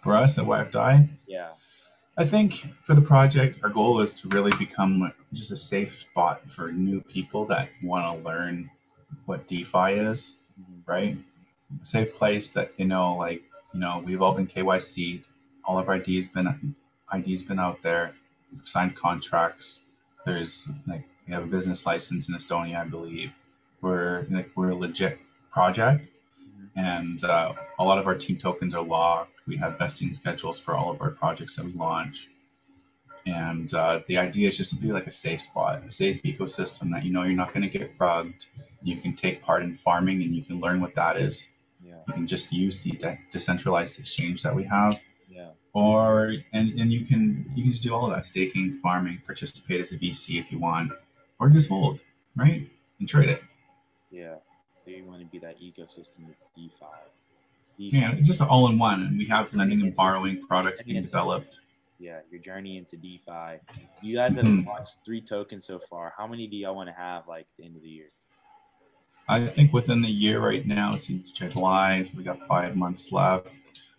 [0.00, 1.50] for us at YFDAI, Yeah.
[2.16, 2.52] I think
[2.84, 7.00] for the project, our goal is to really become just a safe spot for new
[7.00, 8.70] people that want to learn
[9.26, 10.82] what DeFi is, Mhm.
[10.86, 11.18] right?
[11.82, 13.42] A safe place that you know, like
[13.74, 15.26] you know, we've all been KYC'd.
[15.64, 16.76] All of our IDs been
[17.12, 18.14] IDs been out there.
[18.52, 19.82] We've signed contracts.
[20.28, 23.32] There's like we have a business license in Estonia, I believe.
[23.80, 25.18] We're like we're a legit
[25.50, 26.06] project,
[26.76, 29.32] and uh, a lot of our team tokens are locked.
[29.46, 32.28] We have vesting schedules for all of our projects that we launch,
[33.24, 36.92] and uh, the idea is just to be like a safe spot, a safe ecosystem
[36.92, 38.44] that you know you're not going to get rugged.
[38.82, 41.48] You can take part in farming, and you can learn what that is.
[41.82, 41.94] Yeah.
[42.06, 45.00] You can just use the de- decentralized exchange that we have.
[45.72, 49.80] Or and and you can you can just do all of that staking, farming, participate
[49.80, 50.92] as a VC if you want,
[51.38, 52.00] or just hold
[52.36, 53.42] right and trade it.
[54.10, 54.36] Yeah.
[54.84, 56.70] So you want to be that ecosystem of DeFi.
[57.78, 57.96] DeFi.
[57.96, 59.02] Yeah, just all in one.
[59.02, 61.60] And we have lending and borrowing products being developed.
[62.00, 63.60] Yeah, your journey into DeFi.
[64.02, 64.64] You guys have Mhm.
[64.66, 66.14] launched three tokens so far.
[66.16, 68.06] How many do y'all want to have like the end of the year?
[69.28, 73.48] I think within the year right now, see July, we got five months left.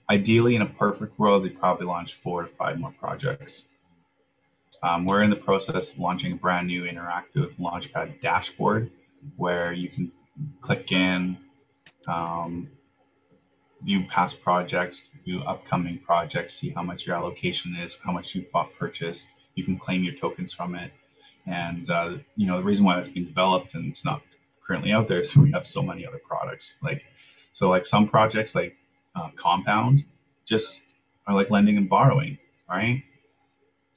[0.09, 3.65] Ideally, in a perfect world, we probably launch four to five more projects.
[4.81, 8.91] Um, we're in the process of launching a brand new interactive Launchpad dashboard
[9.35, 10.11] where you can
[10.61, 11.37] click in,
[12.07, 12.69] um,
[13.83, 18.51] view past projects, view upcoming projects, see how much your allocation is, how much you've
[18.51, 19.29] bought purchased.
[19.55, 20.91] You can claim your tokens from it.
[21.45, 24.21] And, uh, you know, the reason why it's being developed and it's not
[24.65, 26.75] currently out there is we have so many other products.
[26.81, 27.03] Like,
[27.51, 28.75] so like some projects like
[29.15, 30.05] uh, Compound
[30.45, 30.83] just
[31.27, 32.37] are like lending and borrowing,
[32.69, 33.03] right?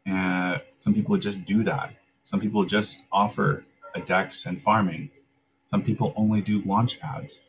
[0.04, 1.94] And some people just do that.
[2.24, 5.10] Some people just offer a DEX and farming.
[5.66, 7.40] Some people only do launch pads.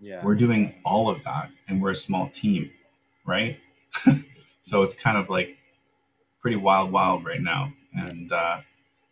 [0.00, 0.24] Yeah.
[0.24, 2.70] We're doing all of that and we're a small team,
[3.26, 3.58] right?
[4.60, 5.56] so it's kind of like
[6.40, 7.72] pretty wild, wild right now.
[7.92, 8.60] And, uh,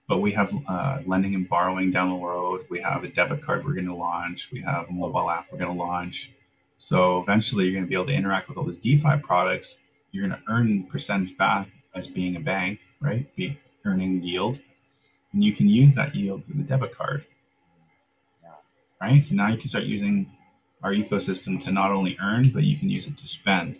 [0.08, 2.66] but we have uh, lending and borrowing down the road.
[2.70, 4.50] We have a debit card we're going to launch.
[4.50, 6.32] We have a mobile app we're going to launch.
[6.78, 9.76] So eventually you're going to be able to interact with all these DeFi products.
[10.12, 13.34] You're going to earn percentage back as being a bank, right?
[13.36, 14.60] Be earning yield.
[15.32, 17.26] And you can use that yield through the debit card.
[18.42, 18.50] Yeah.
[19.00, 19.24] Right?
[19.24, 20.30] So now you can start using
[20.82, 23.76] our ecosystem to not only earn, but you can use it to spend.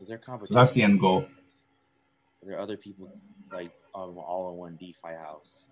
[0.00, 0.54] Is there competition?
[0.54, 1.26] So that's the end goal.
[2.42, 3.08] Are there other people
[3.52, 5.64] like um, all in one DeFi house?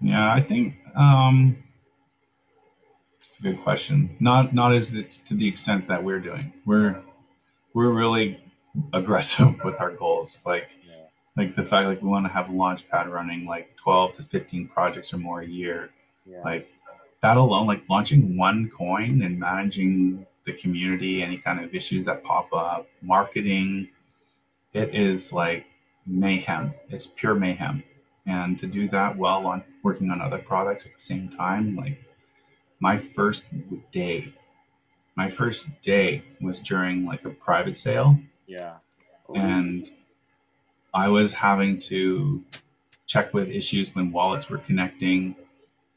[0.00, 1.56] Yeah, I think um,
[3.36, 4.16] it's a good question.
[4.18, 6.52] Not not as it's to the extent that we're doing.
[6.64, 7.02] We're
[7.74, 8.40] we're really
[8.94, 10.40] aggressive with our goals.
[10.46, 10.94] Like Yeah.
[11.36, 15.12] like the fact like we want to have Launchpad running like twelve to fifteen projects
[15.12, 15.90] or more a year.
[16.24, 16.40] Yeah.
[16.44, 16.68] Like
[17.22, 22.22] that alone, like launching one coin and managing the community, any kind of issues that
[22.24, 23.88] pop up, marketing,
[24.72, 25.66] it is like
[26.06, 26.72] mayhem.
[26.88, 27.82] It's pure mayhem.
[28.26, 32.02] And to do that well on working on other products at the same time, like
[32.80, 33.44] my first
[33.92, 34.32] day,
[35.14, 38.74] my first day was during like a private sale yeah.
[39.34, 39.90] and
[40.92, 42.44] I was having to
[43.06, 45.36] check with issues when wallets were connecting.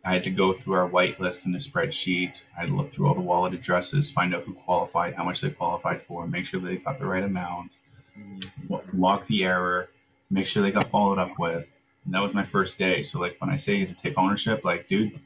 [0.06, 2.44] I had to go through our whitelist in a spreadsheet.
[2.56, 5.42] I had to look through all the wallet addresses, find out who qualified, how much
[5.42, 7.78] they qualified for, make sure they got the right amount,
[8.18, 8.50] Mhm.
[8.70, 9.90] lo- log the error,
[10.30, 11.68] make sure they got followed up with.
[12.06, 13.04] And that was my first day.
[13.04, 15.20] So like when I say you have to take ownership, like dude,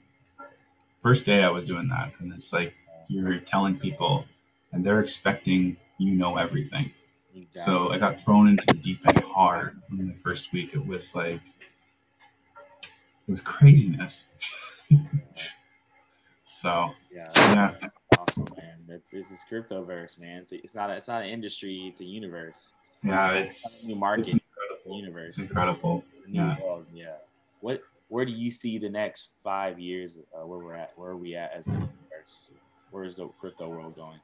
[1.03, 2.73] first day I was doing that, and it's like
[3.07, 4.25] you're telling people,
[4.71, 6.91] and they're expecting you know everything.
[7.35, 7.61] Exactly.
[7.61, 10.73] So I got thrown into the deep end hard in the first week.
[10.73, 11.41] It was like
[12.81, 14.29] it was craziness.
[16.45, 17.29] so yeah.
[17.35, 17.75] yeah,
[18.19, 18.77] Awesome, man.
[18.89, 20.43] It's this is cryptoverse, man.
[20.43, 21.87] It's, it's not a, it's not an industry.
[21.91, 22.73] It's a universe.
[23.03, 24.27] yeah, It's it's a new market.
[24.27, 24.97] it's incredible.
[24.97, 25.25] universe.
[25.25, 26.03] It's incredible.
[26.27, 26.61] new yeah.
[26.61, 26.85] world.
[26.93, 27.15] Yeah.
[27.61, 27.81] What
[28.13, 30.19] where do you see the next five years?
[30.35, 30.91] Uh, where we're at?
[30.95, 32.51] Where are we at as a universe?
[32.91, 34.19] Where is the crypto world going?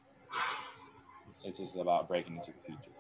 [1.44, 2.92] It's just about breaking into the future.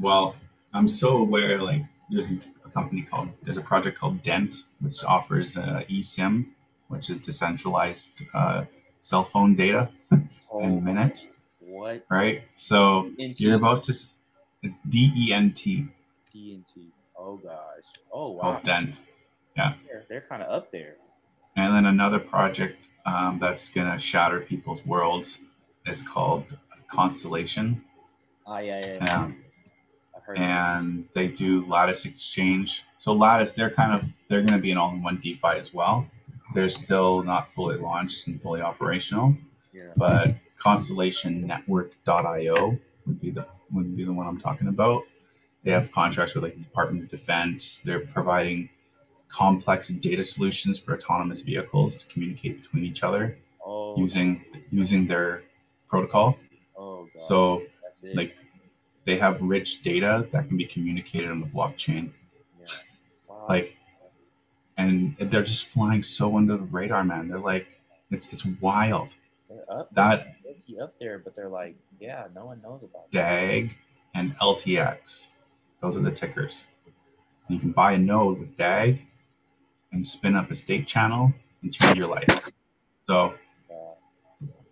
[0.00, 0.34] Well,
[0.72, 1.60] I'm so aware.
[1.60, 2.32] Like, there's
[2.64, 6.46] a company called there's a project called Dent, which offers uh, eSIM,
[6.88, 8.64] which is decentralized uh,
[9.02, 9.90] cell phone data
[10.50, 11.32] Oh, in minutes.
[11.60, 12.06] what?
[12.08, 12.44] Right.
[12.54, 13.40] So DNT.
[13.40, 13.92] you're about to
[14.88, 15.88] d-e-n-t
[16.32, 17.84] d-e-n-t Oh gosh.
[18.10, 18.40] Oh wow.
[18.40, 19.00] called Dent.
[19.56, 20.96] They're, they're kind of up there.
[21.56, 22.76] And then another project
[23.06, 25.40] um, that's going to shatter people's worlds
[25.86, 26.56] is called
[26.88, 27.82] Constellation.
[28.46, 29.04] Oh yeah, yeah.
[29.04, 29.22] yeah.
[29.22, 29.36] Um,
[30.28, 30.38] that.
[30.38, 32.84] and they do Lattice Exchange.
[32.98, 36.08] So Lattice, they're kind of they're going to be an all-in-one DeFi as well.
[36.54, 39.36] They're still not fully launched and fully operational,
[39.72, 39.92] Yeah.
[39.96, 45.02] but Constellation Network.io would be the would be the one I'm talking about.
[45.64, 47.80] They have contracts with like the Department of Defense.
[47.84, 48.68] They're providing
[49.28, 53.96] complex data solutions for autonomous vehicles to communicate between each other Oh.
[53.98, 55.42] using using their
[55.88, 56.38] protocol.
[56.76, 57.20] Oh god.
[57.22, 57.62] So
[58.14, 58.36] like
[59.04, 62.10] they have rich data that can be communicated on the blockchain.
[62.60, 62.66] Yeah.
[63.28, 63.46] Wow.
[63.48, 63.76] Like
[64.76, 67.28] and they're just flying so under the radar, man.
[67.28, 69.10] They're like It's it's wild.
[69.48, 70.36] They're up That
[70.68, 73.10] they're up there, but they're like, yeah, no one knows about.
[73.10, 73.76] DAG
[74.14, 75.28] and LTX.
[75.80, 76.64] Those are the tickers.
[77.48, 79.06] And you can buy a node with DAG
[79.96, 81.32] and spin up a state channel
[81.62, 82.50] and change your life.
[83.08, 83.34] So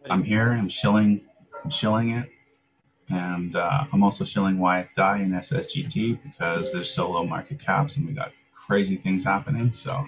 [0.08, 0.52] I'm here.
[0.52, 1.22] I'm shilling.
[1.64, 2.28] I'm shilling it,
[3.08, 8.06] and uh, I'm also shilling YFDAI and SSGT because there's so low market caps and
[8.06, 9.72] we got crazy things happening.
[9.72, 10.06] So,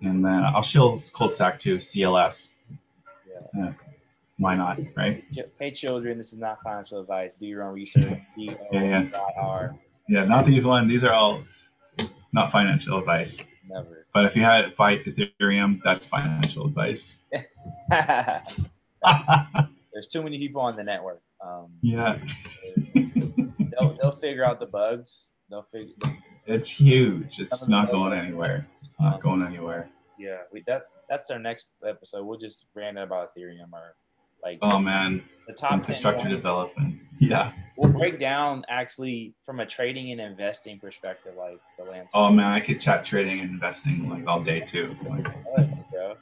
[0.00, 2.50] and then I'll shill ColdStack too, CLS.
[3.56, 3.72] Yeah.
[4.38, 5.24] Why not, right?
[5.58, 7.34] Hey, children, this is not financial advice.
[7.34, 8.20] Do your own research.
[8.36, 9.74] Yeah, R.
[10.08, 10.86] Yeah, not these one.
[10.86, 11.42] These are all
[12.32, 13.38] not financial advice.
[13.68, 14.06] Never.
[14.12, 17.18] But if you had buy Ethereum, that's financial advice.
[19.92, 21.22] There's too many people on the network.
[21.44, 22.18] Um, yeah,
[22.94, 25.32] they'll, they'll figure out the bugs.
[25.50, 25.94] They'll figure.
[26.46, 27.38] it's huge.
[27.38, 28.66] It's not going bugs- anywhere.
[28.72, 29.88] It's not going anywhere.
[30.18, 32.24] Yeah, we, that that's our next episode.
[32.24, 33.94] We'll just rant about Ethereum or
[34.44, 37.00] like Oh man, the top infrastructure development.
[37.18, 37.52] Yeah.
[37.76, 42.10] We'll break down actually from a trading and investing perspective, like the landscape.
[42.14, 44.94] Oh man, I could chat trading and investing like all day too.
[45.08, 45.24] Like,
[45.90, 46.14] bro.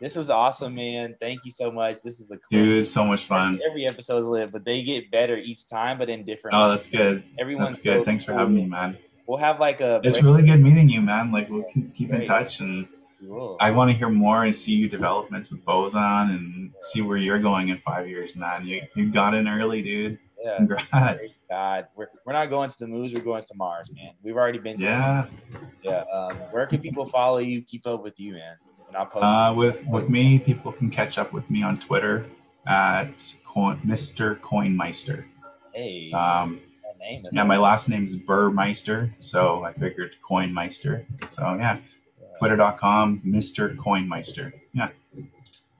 [0.00, 1.16] This was awesome, man.
[1.18, 2.02] Thank you so much.
[2.02, 3.58] This is a dude, so much fun.
[3.68, 6.56] Every episode's live, but they get better each time, but in different.
[6.56, 7.24] Oh, that's good.
[7.38, 8.04] Everyone's That's good.
[8.04, 8.96] Thanks for having me, man.
[9.26, 10.00] We'll have like a.
[10.04, 11.32] It's break- really good meeting you, man.
[11.32, 12.86] Like we'll keep keep in touch and
[13.20, 13.56] Cool.
[13.60, 17.38] I want to hear more and see your developments with Boson and see where you're
[17.40, 18.66] going in five years, man.
[18.66, 20.18] You, you got in early, dude.
[20.42, 20.56] yeah.
[20.58, 21.36] Congrats.
[21.50, 23.12] God, we're, we're not going to the moons.
[23.12, 24.12] We're going to Mars, man.
[24.22, 24.78] We've already been.
[24.78, 25.26] Yeah.
[25.82, 26.04] Yeah.
[26.12, 27.62] Um, where can people follow you?
[27.62, 28.56] Keep up with you, man.
[28.86, 29.24] And I'll post.
[29.24, 32.24] Uh, with with me, people can catch up with me on Twitter
[32.66, 34.38] at coin, Mr.
[34.40, 35.24] Coinmeister.
[35.74, 36.60] hey, Um,
[37.00, 37.24] name.
[37.32, 41.04] yeah, my last name is Burmeister, so I figured Coinmeister.
[41.30, 41.78] So yeah,
[42.38, 43.74] twitter.com, Mr.
[43.76, 44.52] Coinmeister.
[44.72, 44.88] Yeah,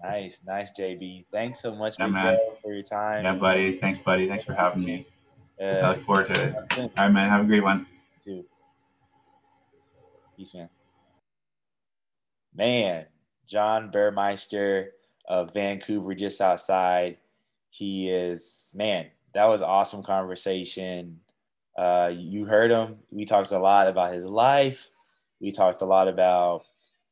[0.03, 1.25] Nice, nice, JB.
[1.33, 2.39] Thanks so much, Yeah, man.
[2.63, 3.25] for your time.
[3.25, 3.79] yeah, buddy.
[3.79, 4.29] Thanks, buddy.
[4.29, 5.07] Thanks for having me.
[5.61, 6.55] I Uh, look forward to it.
[6.79, 7.29] All right, man.
[7.29, 7.87] Have a great one.
[8.23, 8.45] Too.
[10.37, 10.69] Peace, man.
[12.55, 13.07] Man,
[13.47, 14.93] John Burmeister
[15.27, 17.19] of Vancouver, just outside.
[17.71, 19.07] He is man.
[19.35, 21.21] That was awesome conversation.
[21.77, 22.99] Uh, you heard him.
[23.11, 24.91] We talked a lot about his life.
[25.41, 26.65] We talked a lot about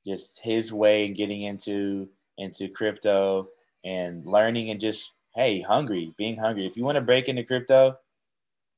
[0.04, 2.08] just his way in getting into
[2.38, 3.48] into crypto
[3.84, 6.66] and learning and just hey, hungry, being hungry.
[6.66, 7.98] If you want to break into crypto,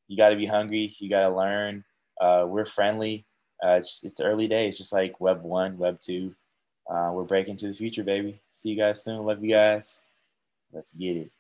[0.08, 0.94] you got to be hungry.
[0.98, 1.84] You got to learn.
[2.20, 3.24] Uh, we're friendly.
[3.64, 6.34] Uh, it's, it's the early days, just like Web One, Web Two.
[6.90, 8.40] Uh, we're breaking to the future, baby.
[8.50, 9.24] See you guys soon.
[9.24, 10.00] Love you guys.
[10.72, 11.30] Let's get it.